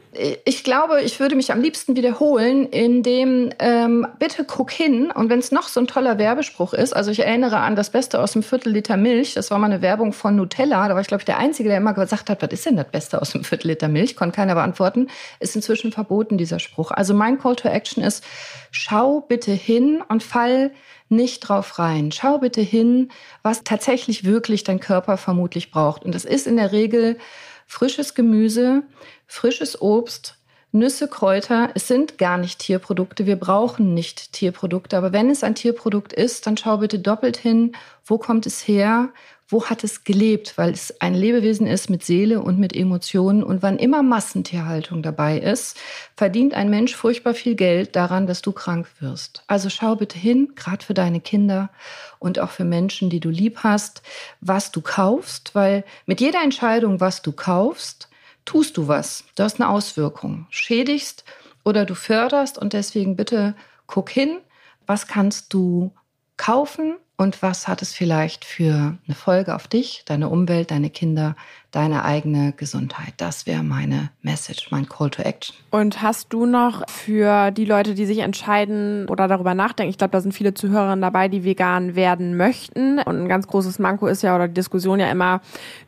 [0.44, 5.40] Ich glaube, ich würde mich am liebsten wiederholen, indem ähm, bitte guck hin und wenn
[5.40, 8.44] es noch so ein toller Werbespruch ist, also ich erinnere an das Beste aus dem
[8.44, 9.34] Viertel Liter Milch, Milch.
[9.36, 10.88] Das war mal eine Werbung von Nutella.
[10.88, 12.90] Da war ich, glaube ich, der Einzige, der immer gesagt hat, was ist denn das
[12.90, 14.16] Beste aus einem Viertel Liter Milch?
[14.16, 15.08] Konnte keiner beantworten.
[15.40, 16.92] Ist inzwischen verboten, dieser Spruch.
[16.92, 18.24] Also mein Call to Action ist,
[18.72, 20.72] schau bitte hin und fall
[21.10, 22.12] nicht drauf rein.
[22.12, 23.10] Schau bitte hin,
[23.42, 26.04] was tatsächlich wirklich dein Körper vermutlich braucht.
[26.04, 27.18] Und das ist in der Regel
[27.66, 28.84] frisches Gemüse,
[29.28, 30.39] frisches Obst,
[30.72, 33.26] Nüsse, Kräuter, es sind gar nicht Tierprodukte.
[33.26, 34.98] Wir brauchen nicht Tierprodukte.
[34.98, 37.72] Aber wenn es ein Tierprodukt ist, dann schau bitte doppelt hin,
[38.06, 39.10] wo kommt es her?
[39.48, 40.60] Wo hat es gelebt?
[40.60, 43.42] Weil es ein Lebewesen ist mit Seele und mit Emotionen.
[43.42, 45.76] Und wann immer Massentierhaltung dabei ist,
[46.16, 49.44] verdient ein Mensch furchtbar viel Geld daran, dass du krank wirst.
[49.48, 51.72] Also schau bitte hin, gerade für deine Kinder
[52.20, 54.04] und auch für Menschen, die du lieb hast,
[54.40, 55.56] was du kaufst.
[55.56, 58.09] Weil mit jeder Entscheidung, was du kaufst,
[58.50, 59.26] tust du was.
[59.36, 60.48] Du hast eine Auswirkung.
[60.50, 61.24] Schädigst
[61.64, 64.40] oder du förderst und deswegen bitte guck hin,
[64.88, 65.94] was kannst du
[66.36, 71.36] kaufen und was hat es vielleicht für eine Folge auf dich, deine Umwelt, deine Kinder,
[71.72, 73.14] deine eigene Gesundheit.
[73.18, 75.54] Das wäre meine Message, mein Call to Action.
[75.70, 80.12] Und hast du noch für die Leute, die sich entscheiden oder darüber nachdenken, ich glaube,
[80.12, 83.00] da sind viele Zuhörerinnen dabei, die vegan werden möchten.
[83.00, 85.42] Und ein ganz großes Manko ist ja, oder die Diskussion ja immer,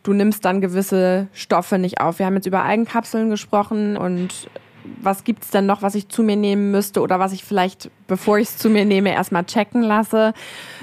[0.04, 2.20] du nimmst dann gewisse Stoffe nicht auf.
[2.20, 4.50] Wir haben jetzt über Eigenkapseln gesprochen und
[5.02, 8.38] was gibt's denn noch, was ich zu mir nehmen müsste oder was ich vielleicht, bevor
[8.38, 10.34] ich es zu mir nehme, erstmal checken lasse,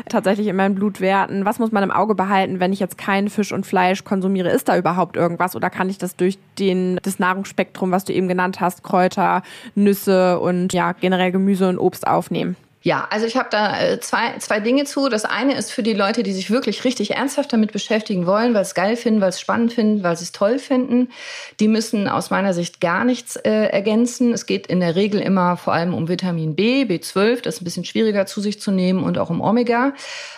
[0.08, 1.44] tatsächlich in meinen Blutwerten.
[1.44, 4.50] Was muss man im Auge behalten, wenn ich jetzt keinen Fisch und Fleisch konsumiere?
[4.50, 8.28] Ist da überhaupt irgendwas oder kann ich das durch den, das Nahrungsspektrum, was du eben
[8.28, 9.42] genannt hast, Kräuter,
[9.74, 12.56] Nüsse und ja, generell Gemüse und Obst aufnehmen?
[12.82, 15.08] Ja, also ich habe da äh, zwei, zwei Dinge zu.
[15.08, 18.62] Das eine ist für die Leute, die sich wirklich richtig ernsthaft damit beschäftigen wollen, weil
[18.62, 21.08] es geil finden, weil es spannend finden, weil sie es toll finden.
[21.58, 24.32] Die müssen aus meiner Sicht gar nichts äh, ergänzen.
[24.32, 27.64] Es geht in der Regel immer vor allem um Vitamin B, B12, das ist ein
[27.64, 29.92] bisschen schwieriger zu sich zu nehmen und auch um Omega,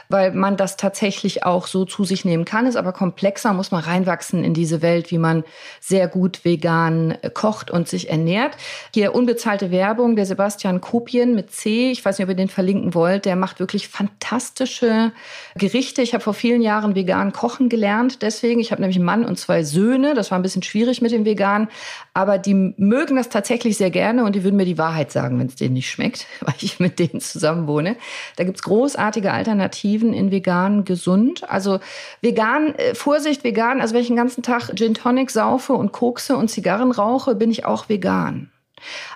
[0.08, 2.64] weil man das tatsächlich auch so zu sich nehmen kann.
[2.64, 5.44] Ist aber komplexer, muss man reinwachsen in diese Welt, wie man
[5.78, 8.56] sehr gut vegan äh, kocht und sich ernährt.
[8.94, 11.90] Hier unbezahlte Werbung, der Sebastian Kopien mit C.
[11.90, 15.10] Ich weiß nicht, ob ihr den verlinken wollt, der macht wirklich fantastische
[15.56, 16.00] Gerichte.
[16.00, 18.22] Ich habe vor vielen Jahren vegan kochen gelernt.
[18.22, 20.14] Deswegen, ich habe nämlich einen Mann und zwei Söhne.
[20.14, 21.68] Das war ein bisschen schwierig mit dem Vegan.
[22.14, 25.48] Aber die mögen das tatsächlich sehr gerne und die würden mir die Wahrheit sagen, wenn
[25.48, 27.96] es denen nicht schmeckt, weil ich mit denen zusammen wohne.
[28.36, 31.50] Da gibt's großartige Alternativen in vegan gesund.
[31.50, 31.80] Also
[32.20, 36.36] vegan, äh, Vorsicht, vegan, also wenn ich den ganzen Tag Gin Tonic saufe und kokse
[36.36, 38.50] und Zigarren rauche, bin ich auch vegan.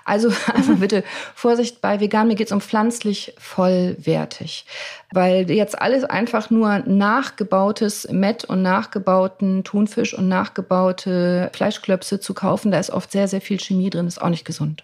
[0.03, 1.03] Also einfach bitte
[1.33, 4.65] Vorsicht bei vegan, mir geht es um pflanzlich vollwertig
[5.15, 12.69] weil jetzt alles einfach nur nachgebautes Mett und nachgebauten Thunfisch und nachgebaute Fleischklöpse zu kaufen,
[12.69, 14.83] da ist oft sehr, sehr viel Chemie drin, ist auch nicht gesund.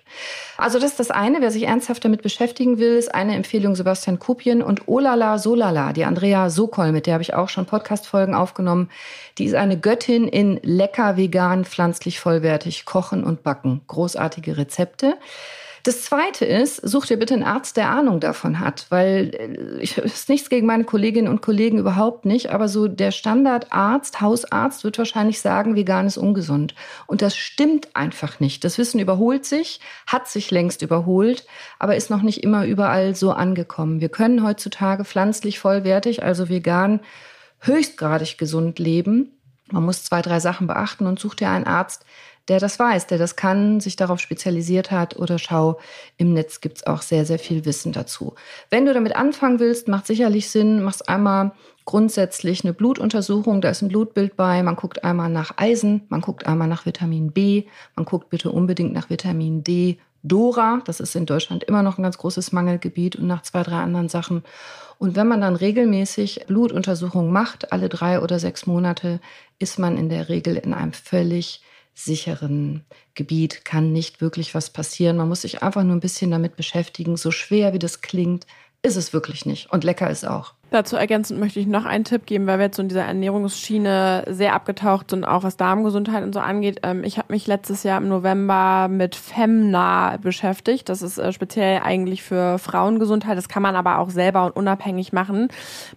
[0.58, 4.20] Also das ist das eine, wer sich ernsthaft damit beschäftigen will, ist eine Empfehlung Sebastian
[4.20, 8.90] Kupien und Olala Solala, die Andrea Sokol, mit der habe ich auch schon Podcast-Folgen aufgenommen.
[9.38, 13.82] Die ist eine Göttin in lecker, vegan, pflanzlich vollwertig kochen und backen.
[13.88, 15.16] Großartige Rezepte.
[15.84, 19.98] Das Zweite ist, such dir bitte einen Arzt, der Ahnung davon hat, weil äh, ich
[19.98, 25.00] ist nichts gegen meine Kolleginnen und Kollegen überhaupt nicht, aber so der Standardarzt, Hausarzt wird
[25.00, 26.76] wahrscheinlich sagen, vegan ist ungesund.
[27.08, 28.64] Und das stimmt einfach nicht.
[28.64, 31.48] Das Wissen überholt sich, hat sich längst überholt,
[31.80, 34.02] aber ist noch nicht immer überall so angekommen.
[34.02, 37.00] Wir können heutzutage pflanzlich vollwertig, also vegan,
[37.62, 39.38] höchstgradig gesund leben.
[39.72, 42.06] Man muss zwei, drei Sachen beachten und such dir einen Arzt,
[42.48, 45.80] der das weiß, der das kann, sich darauf spezialisiert hat oder schau,
[46.18, 48.36] im Netz gibt's auch sehr, sehr viel Wissen dazu.
[48.70, 51.52] Wenn du damit anfangen willst, macht sicherlich Sinn, machst einmal
[51.86, 56.46] grundsätzlich eine Blutuntersuchung, da ist ein Blutbild bei, man guckt einmal nach Eisen, man guckt
[56.46, 60.82] einmal nach Vitamin B, man guckt bitte unbedingt nach Vitamin D Dora.
[60.86, 64.10] Das ist in Deutschland immer noch ein ganz großes Mangelgebiet und nach zwei, drei anderen
[64.10, 64.44] Sachen.
[64.98, 69.20] Und wenn man dann regelmäßig Blutuntersuchungen macht, alle drei oder sechs Monate,
[69.58, 71.62] ist man in der Regel in einem völlig
[71.94, 75.18] sicheren Gebiet, kann nicht wirklich was passieren.
[75.18, 77.18] Man muss sich einfach nur ein bisschen damit beschäftigen.
[77.18, 78.46] So schwer wie das klingt,
[78.82, 79.72] ist es wirklich nicht.
[79.72, 80.54] Und lecker ist auch.
[80.72, 84.24] Dazu ergänzend möchte ich noch einen Tipp geben, weil wir jetzt so in dieser Ernährungsschiene
[84.30, 86.80] sehr abgetaucht sind, auch was Darmgesundheit und so angeht.
[86.84, 90.88] Ähm, ich habe mich letztes Jahr im November mit Femna beschäftigt.
[90.88, 93.38] Das ist äh, speziell eigentlich für Frauengesundheit.
[93.38, 95.50] Das kann man aber auch selber und unabhängig machen.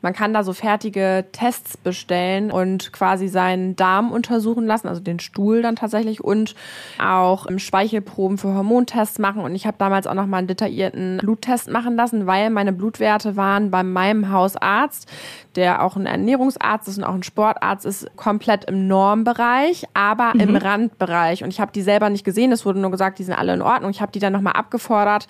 [0.02, 5.20] Man kann da so fertige Tests bestellen und quasi seinen Darm untersuchen lassen, also den
[5.20, 6.56] Stuhl dann tatsächlich und
[6.98, 9.42] auch Speichelproben für Hormontests machen.
[9.42, 13.36] Und ich habe damals auch noch mal einen detaillierten Bluttest machen lassen, weil meine Blutwerte
[13.36, 15.10] waren bei meinem Haus Arzt,
[15.56, 20.40] der auch ein Ernährungsarzt ist und auch ein Sportarzt ist, komplett im Normbereich, aber mhm.
[20.40, 21.44] im Randbereich.
[21.44, 22.50] Und ich habe die selber nicht gesehen.
[22.52, 23.90] Es wurde nur gesagt, die sind alle in Ordnung.
[23.90, 25.28] Ich habe die dann nochmal abgefordert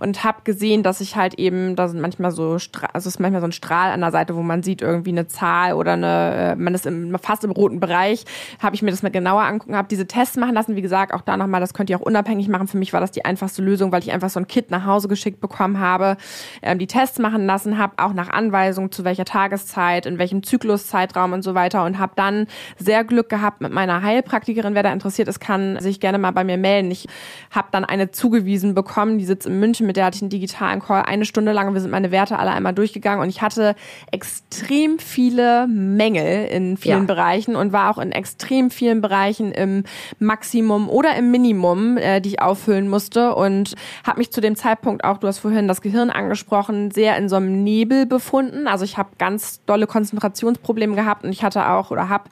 [0.00, 3.40] und habe gesehen, dass ich halt eben, da sind manchmal so, also es ist manchmal
[3.40, 6.56] so ein Strahl an der Seite, wo man sieht irgendwie eine Zahl oder eine, äh,
[6.56, 8.24] man ist im, fast im roten Bereich.
[8.60, 10.76] Habe ich mir das mal genauer angucken, habe diese Tests machen lassen.
[10.76, 12.66] Wie gesagt, auch da nochmal, das könnt ihr auch unabhängig machen.
[12.66, 15.08] Für mich war das die einfachste Lösung, weil ich einfach so ein Kit nach Hause
[15.08, 16.16] geschickt bekommen habe,
[16.62, 21.32] ähm, die Tests machen lassen habe, auch nach Anweisung zu welcher Tageszeit, in welchem Zykluszeitraum
[21.32, 22.46] und so weiter und habe dann
[22.78, 24.74] sehr Glück gehabt mit meiner Heilpraktikerin.
[24.74, 26.90] Wer da interessiert ist, kann sich gerne mal bei mir melden.
[26.90, 27.06] Ich
[27.50, 30.80] habe dann eine zugewiesen bekommen, die sitzt in München, mit der hatte ich einen digitalen
[30.80, 31.72] Call eine Stunde lang.
[31.74, 33.74] Wir sind meine Werte alle einmal durchgegangen und ich hatte
[34.10, 37.14] extrem viele Mängel in vielen ja.
[37.14, 39.84] Bereichen und war auch in extrem vielen Bereichen im
[40.18, 43.74] Maximum oder im Minimum, äh, die ich auffüllen musste und
[44.06, 47.36] habe mich zu dem Zeitpunkt auch, du hast vorhin das Gehirn angesprochen, sehr in so
[47.36, 48.59] einem Nebel befunden.
[48.66, 52.24] Also ich habe ganz dolle Konzentrationsprobleme gehabt und ich hatte auch oder habe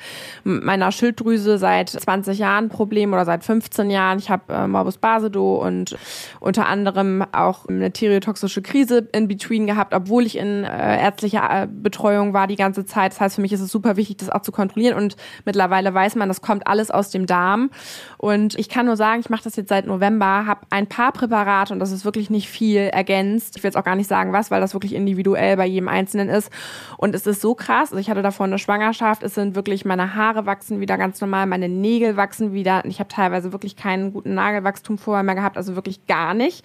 [0.45, 4.19] mit meiner Schilddrüse seit 20 Jahren Probleme oder seit 15 Jahren.
[4.19, 5.97] Ich habe äh, Morbus Basedow und
[6.41, 11.69] unter anderem auch eine thyreotoxische Krise in between gehabt, obwohl ich in äh, ärztlicher äh,
[11.71, 13.13] Betreuung war die ganze Zeit.
[13.13, 16.17] Das heißt, für mich ist es super wichtig, das auch zu kontrollieren und mittlerweile weiß
[16.17, 17.71] man, das kommt alles aus dem Darm
[18.17, 21.73] und ich kann nur sagen, ich mache das jetzt seit November, habe ein paar Präparate
[21.73, 23.57] und das ist wirklich nicht viel ergänzt.
[23.57, 26.18] Ich will jetzt auch gar nicht sagen, was, weil das wirklich individuell bei jedem Einzelnen
[26.27, 26.51] ist.
[26.97, 27.91] Und es ist so krass.
[27.91, 29.23] Also ich hatte davor eine Schwangerschaft.
[29.23, 32.85] Es sind wirklich meine Haare wachsen wieder ganz normal, meine Nägel wachsen wieder.
[32.85, 36.65] Ich habe teilweise wirklich keinen guten Nagelwachstum vorher mehr gehabt, also wirklich gar nicht.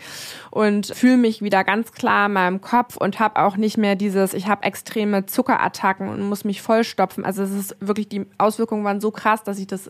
[0.49, 4.33] Und fühle mich wieder ganz klar in meinem Kopf und habe auch nicht mehr dieses,
[4.33, 7.25] ich habe extreme Zuckerattacken und muss mich vollstopfen.
[7.25, 9.89] Also es ist wirklich, die Auswirkungen waren so krass, dass ich das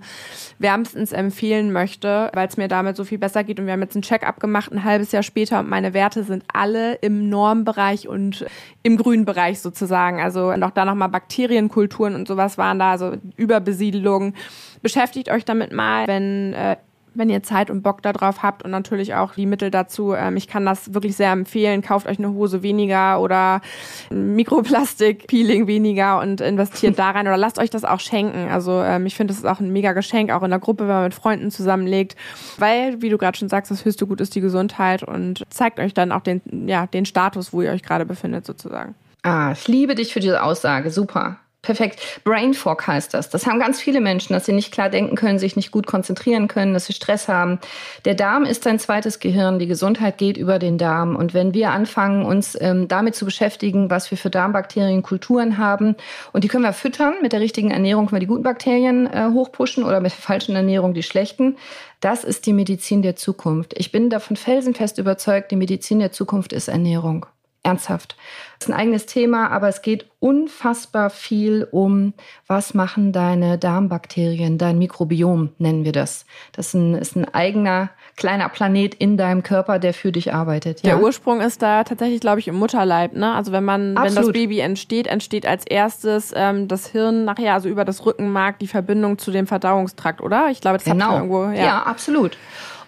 [0.60, 3.60] wärmstens empfehlen möchte, weil es mir damit so viel besser geht.
[3.60, 6.44] Und wir haben jetzt einen Check-up gemacht, ein halbes Jahr später und meine Werte sind
[6.52, 8.46] alle im Normbereich und
[8.82, 10.22] im grünen Bereich sozusagen.
[10.22, 14.34] Also noch da nochmal Bakterienkulturen und sowas waren da, also Überbesiedelung.
[14.82, 16.78] Beschäftigt euch damit mal, wenn äh,
[17.16, 20.14] wenn ihr Zeit und Bock darauf habt und natürlich auch die Mittel dazu.
[20.14, 21.82] Ähm, ich kann das wirklich sehr empfehlen.
[21.82, 23.62] Kauft euch eine Hose weniger oder
[24.10, 28.50] Mikroplastik-Peeling weniger und investiert da rein oder lasst euch das auch schenken.
[28.50, 30.96] Also ähm, ich finde, das ist auch ein mega Geschenk, auch in der Gruppe, wenn
[30.96, 32.16] man mit Freunden zusammenlegt,
[32.58, 35.94] weil, wie du gerade schon sagst, das höchste Gut ist die Gesundheit und zeigt euch
[35.94, 38.96] dann auch den, ja, den Status, wo ihr euch gerade befindet sozusagen.
[39.24, 40.92] Ah, ich liebe dich für diese Aussage.
[40.92, 41.40] Super.
[41.62, 42.02] Perfekt.
[42.26, 43.30] Brain Fog heißt das.
[43.30, 46.50] Das haben ganz viele Menschen, dass sie nicht klar denken können, sich nicht gut konzentrieren
[46.50, 47.58] können, dass sie Stress haben.
[48.04, 49.60] Der Darm ist ein zweites Gehirn.
[49.60, 51.16] Die Gesundheit geht über den Darm.
[51.16, 55.96] Und wenn wir anfangen, uns ähm, damit zu beschäftigen, was wir für Darmbakterienkulturen haben,
[56.34, 59.30] und die können wir füttern, mit der richtigen Ernährung können wir die guten Bakterien äh,
[59.32, 61.56] hochpushen oder mit der falschen Ernährung die schlechten.
[62.02, 63.74] Das ist die Medizin der Zukunft.
[63.78, 67.26] Ich bin davon felsenfest überzeugt, die Medizin der Zukunft ist Ernährung
[67.64, 68.16] ernsthaft.
[68.60, 72.14] Das ist ein eigenes Thema, aber es geht unfassbar viel um,
[72.48, 76.26] was machen deine Darmbakterien, dein Mikrobiom nennen wir das.
[76.52, 80.84] Das ist ein, ist ein eigener kleiner Planet in deinem Körper, der für dich arbeitet.
[80.84, 80.96] Ja?
[80.96, 83.14] Der Ursprung ist da tatsächlich, glaube ich, im Mutterleib.
[83.14, 83.34] Ne?
[83.34, 84.16] Also wenn man, Absolut.
[84.16, 88.60] wenn das Baby entsteht, entsteht als erstes ähm, das Hirn nachher, also über das Rückenmark,
[88.60, 90.50] die Verbindung zu dem Verdauungstrakt, oder?
[90.52, 91.16] Ich glaube, das genau.
[91.16, 91.46] irgendwo.
[91.46, 91.54] Ja.
[91.54, 92.38] ja, absolut.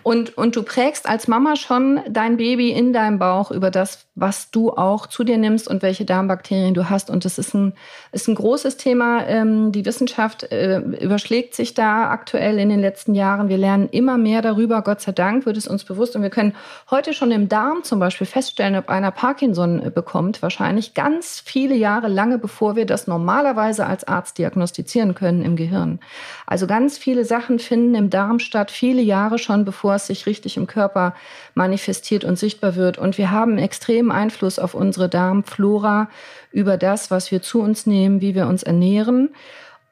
[0.06, 4.52] Und, und du prägst als Mama schon dein Baby in deinem Bauch über das, was
[4.52, 7.10] du auch zu dir nimmst und welche Darmbakterien du hast.
[7.10, 7.74] Und das ist ein,
[8.12, 9.26] ist ein großes Thema.
[9.26, 13.50] Ähm, die Wissenschaft äh, überschlägt sich da aktuell in den letzten Jahren.
[13.50, 14.84] Wir lernen immer mehr darüber.
[14.84, 16.16] Gott sei Dank wird es uns bewusst.
[16.16, 16.54] Und wir können
[16.92, 20.44] heute schon im Darm zum Beispiel feststellen, ob einer Parkinson äh, bekommt.
[20.44, 26.00] Wahrscheinlich ganz viele Jahre lange, bevor wir das normalerweise als Arzt diagnostizieren können im Gehirn.
[26.46, 30.58] Also ganz viele Sachen finden im Darm statt, viele Jahre schon, bevor es sich richtig
[30.58, 31.16] im Körper
[31.54, 32.98] manifestiert und sichtbar wird.
[32.98, 36.10] Und wir haben extremen Einfluss auf unsere Darmflora
[36.52, 39.30] über das, was wir zu uns nehmen, wie wir uns ernähren.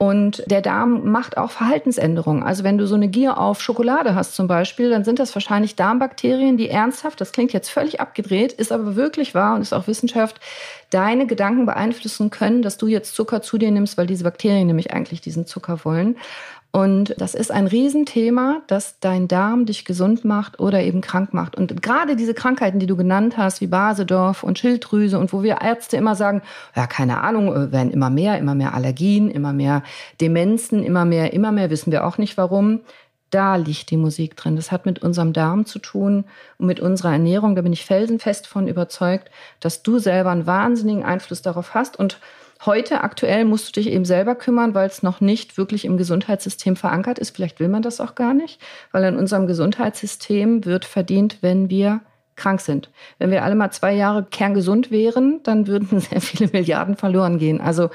[0.04, 2.44] Und der Darm macht auch Verhaltensänderungen.
[2.44, 5.78] Also wenn du so eine Gier auf Schokolade hast zum Beispiel, dann sind das wahrscheinlich
[5.78, 9.88] Darmbakterien, die ernsthaft, das klingt jetzt völlig abgedreht, ist aber wirklich wahr und ist auch
[9.88, 10.42] Wissenschaft,
[10.90, 14.92] deine Gedanken beeinflussen können, dass du jetzt Zucker zu dir nimmst, weil diese Bakterien nämlich
[14.92, 16.18] eigentlich diesen Zucker wollen.
[16.76, 21.56] Und das ist ein Riesenthema, dass dein Darm dich gesund macht oder eben krank macht.
[21.56, 25.62] Und gerade diese Krankheiten, die du genannt hast, wie Basedorf und Schilddrüse und wo wir
[25.62, 26.42] Ärzte immer sagen,
[26.76, 29.84] ja, keine Ahnung, äh, werden immer mehr, immer mehr Allergien, immer mehr
[30.20, 32.80] Demenzen, immer mehr, immer mehr, wissen wir auch nicht warum.
[33.30, 34.56] Da liegt die Musik drin.
[34.56, 36.24] Das hat mit unserem Darm zu tun
[36.58, 37.56] und mit unserer Ernährung.
[37.56, 42.18] Da bin ich felsenfest von überzeugt, dass du selber einen wahnsinnigen Einfluss darauf hast und
[42.66, 46.78] Heute aktuell musst du dich eben selber kümmern, weil es noch nicht wirklich im Gesundheitssystem
[46.78, 47.36] verankert ist.
[47.36, 48.62] Vielleicht will man das auch gar nicht,
[48.92, 52.02] weil in unserem Gesundheitssystem wird verdient, wenn wir
[52.36, 52.90] krank sind.
[53.20, 57.60] Wenn wir alle mal zwei Jahre kerngesund wären, dann würden sehr viele Milliarden verloren gehen.
[57.60, 57.90] Also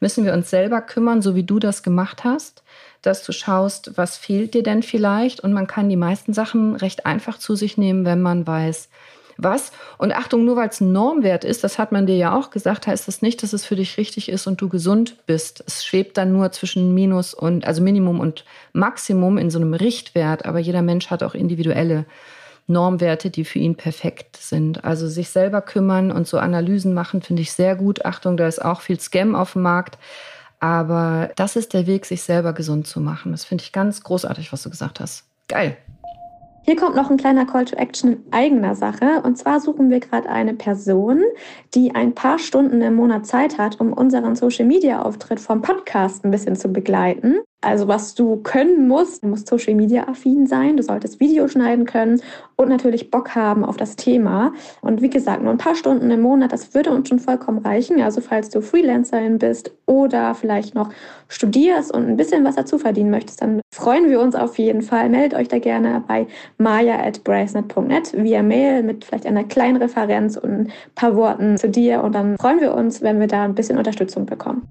[0.00, 2.62] müssen wir uns selber kümmern, so wie du das gemacht hast,
[3.02, 5.40] dass du schaust, was fehlt dir denn vielleicht?
[5.40, 8.90] Und man kann die meisten Sachen recht einfach zu sich nehmen, wenn man weiß,
[9.42, 9.72] was.
[9.98, 12.86] Und Achtung, nur weil es ein Normwert ist, das hat man dir ja auch gesagt,
[12.86, 15.62] heißt das nicht, dass es für dich richtig ist und du gesund bist.
[15.66, 20.46] Es schwebt dann nur zwischen Minus und, also Minimum und Maximum in so einem Richtwert.
[20.46, 22.06] Aber jeder Mensch hat auch individuelle
[22.66, 24.84] Normwerte, die für ihn perfekt sind.
[24.84, 28.04] Also sich selber kümmern und so Analysen machen, finde ich sehr gut.
[28.04, 29.98] Achtung, da ist auch viel Scam auf dem Markt.
[30.60, 33.32] Aber das ist der Weg, sich selber gesund zu machen.
[33.32, 35.24] Das finde ich ganz großartig, was du gesagt hast.
[35.48, 35.76] Geil.
[36.62, 39.22] Hier kommt noch ein kleiner Call to Action in eigener Sache.
[39.22, 41.22] Und zwar suchen wir gerade eine Person,
[41.74, 46.24] die ein paar Stunden im Monat Zeit hat, um unseren Social Media Auftritt vom Podcast
[46.24, 47.40] ein bisschen zu begleiten.
[47.62, 51.84] Also was du können musst, du musst Social Media affin sein, du solltest Video schneiden
[51.84, 52.22] können
[52.56, 54.54] und natürlich Bock haben auf das Thema.
[54.80, 58.00] Und wie gesagt, nur ein paar Stunden im Monat, das würde uns schon vollkommen reichen.
[58.00, 60.88] Also falls du Freelancerin bist oder vielleicht noch
[61.28, 65.10] studierst und ein bisschen was dazu verdienen möchtest, dann freuen wir uns auf jeden Fall.
[65.10, 70.38] Meldet euch da gerne bei maya at bracenet.net via Mail mit vielleicht einer kleinen Referenz
[70.38, 72.02] und ein paar Worten zu dir.
[72.02, 74.66] Und dann freuen wir uns, wenn wir da ein bisschen Unterstützung bekommen.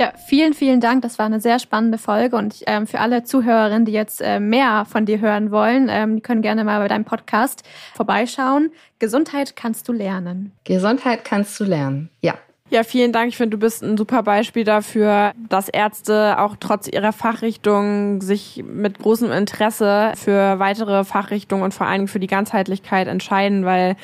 [0.00, 1.02] Ja, vielen, vielen Dank.
[1.02, 2.36] Das war eine sehr spannende Folge.
[2.36, 6.22] Und ähm, für alle Zuhörerinnen, die jetzt äh, mehr von dir hören wollen, ähm, die
[6.22, 8.70] können gerne mal bei deinem Podcast vorbeischauen.
[9.00, 10.52] Gesundheit kannst du lernen.
[10.64, 12.34] Gesundheit kannst du lernen, ja.
[12.70, 13.28] Ja, vielen Dank.
[13.28, 18.62] Ich finde, du bist ein super Beispiel dafür, dass Ärzte auch trotz ihrer Fachrichtung sich
[18.66, 23.96] mit großem Interesse für weitere Fachrichtungen und vor allen Dingen für die Ganzheitlichkeit entscheiden, weil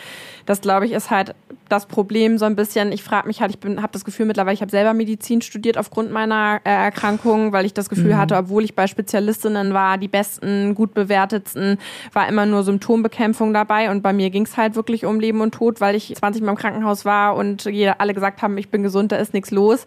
[0.47, 1.35] das, glaube ich, ist halt
[1.69, 2.93] das Problem so ein bisschen.
[2.93, 6.13] Ich frage mich halt, ich habe das Gefühl mittlerweile, ich habe selber Medizin studiert aufgrund
[6.13, 8.19] meiner äh, Erkrankung, weil ich das Gefühl mhm.
[8.19, 11.79] hatte, obwohl ich bei Spezialistinnen war, die besten, gut bewertetsten,
[12.13, 15.55] war immer nur Symptombekämpfung dabei und bei mir ging es halt wirklich um Leben und
[15.55, 18.83] Tod, weil ich 20 Mal im Krankenhaus war und jeder, alle gesagt haben, ich bin
[18.83, 19.87] gesund, da ist nichts los.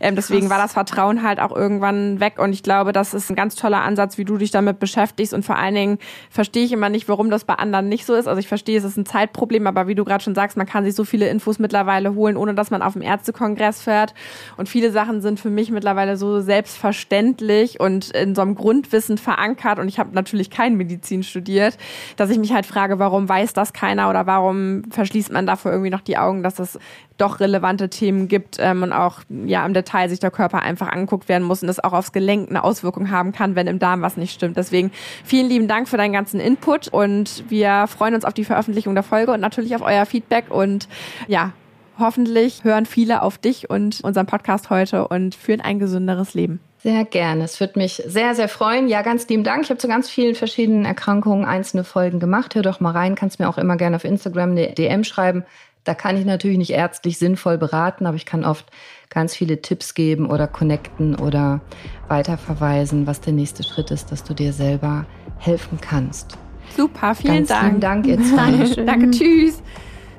[0.00, 3.36] Ähm, deswegen war das Vertrauen halt auch irgendwann weg und ich glaube, das ist ein
[3.36, 5.98] ganz toller Ansatz, wie du dich damit beschäftigst und vor allen Dingen
[6.30, 8.26] verstehe ich immer nicht, warum das bei anderen nicht so ist.
[8.26, 10.84] Also ich verstehe, es ist ein Zeitproblem, aber wie du gerade schon sagst, man kann
[10.84, 14.14] sich so viele Infos mittlerweile holen, ohne dass man auf dem Ärztekongress fährt.
[14.56, 19.78] Und viele Sachen sind für mich mittlerweile so selbstverständlich und in so einem Grundwissen verankert.
[19.78, 21.76] Und ich habe natürlich kein Medizin studiert,
[22.16, 25.90] dass ich mich halt frage, warum weiß das keiner oder warum verschließt man davor irgendwie
[25.90, 26.78] noch die Augen, dass es
[27.18, 31.28] doch relevante Themen gibt ähm, und auch ja im Detail sich der Körper einfach angeguckt
[31.28, 34.16] werden muss und das auch aufs Gelenk eine Auswirkung haben kann, wenn im Darm was
[34.16, 34.56] nicht stimmt.
[34.56, 34.92] Deswegen
[35.24, 39.02] vielen lieben Dank für deinen ganzen Input und wir freuen uns auf die Veröffentlichung der
[39.02, 40.88] Folge und natürlich auf euer Feedback und
[41.26, 41.52] ja,
[41.98, 46.60] hoffentlich hören viele auf dich und unseren Podcast heute und führen ein gesünderes Leben.
[46.80, 47.42] Sehr gerne.
[47.42, 48.86] Es würde mich sehr, sehr freuen.
[48.86, 49.64] Ja, ganz lieben Dank.
[49.64, 52.54] Ich habe zu ganz vielen verschiedenen Erkrankungen einzelne Folgen gemacht.
[52.54, 53.16] Hör doch mal rein.
[53.16, 55.44] Kannst mir auch immer gerne auf Instagram eine DM schreiben.
[55.82, 58.66] Da kann ich natürlich nicht ärztlich sinnvoll beraten, aber ich kann oft
[59.08, 61.62] ganz viele Tipps geben oder connecten oder
[62.08, 65.06] weiterverweisen, was der nächste Schritt ist, dass du dir selber
[65.38, 66.36] helfen kannst.
[66.76, 67.64] Super, vielen ganz Dank.
[67.64, 68.50] Vielen Dank, ihr zwei.
[68.50, 68.86] Dankeschön.
[68.86, 69.62] Danke, tschüss.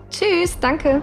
[0.10, 1.02] Tschüss, danke.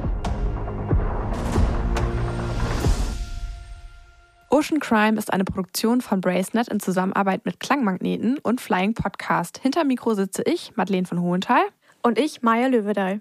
[4.51, 9.59] Ocean Crime ist eine Produktion von Bracenet in Zusammenarbeit mit Klangmagneten und Flying Podcast.
[9.63, 11.63] Hinter Mikro sitze ich, Madeleine von Hohenthal.
[12.03, 13.21] Und ich, Maya Löwedal.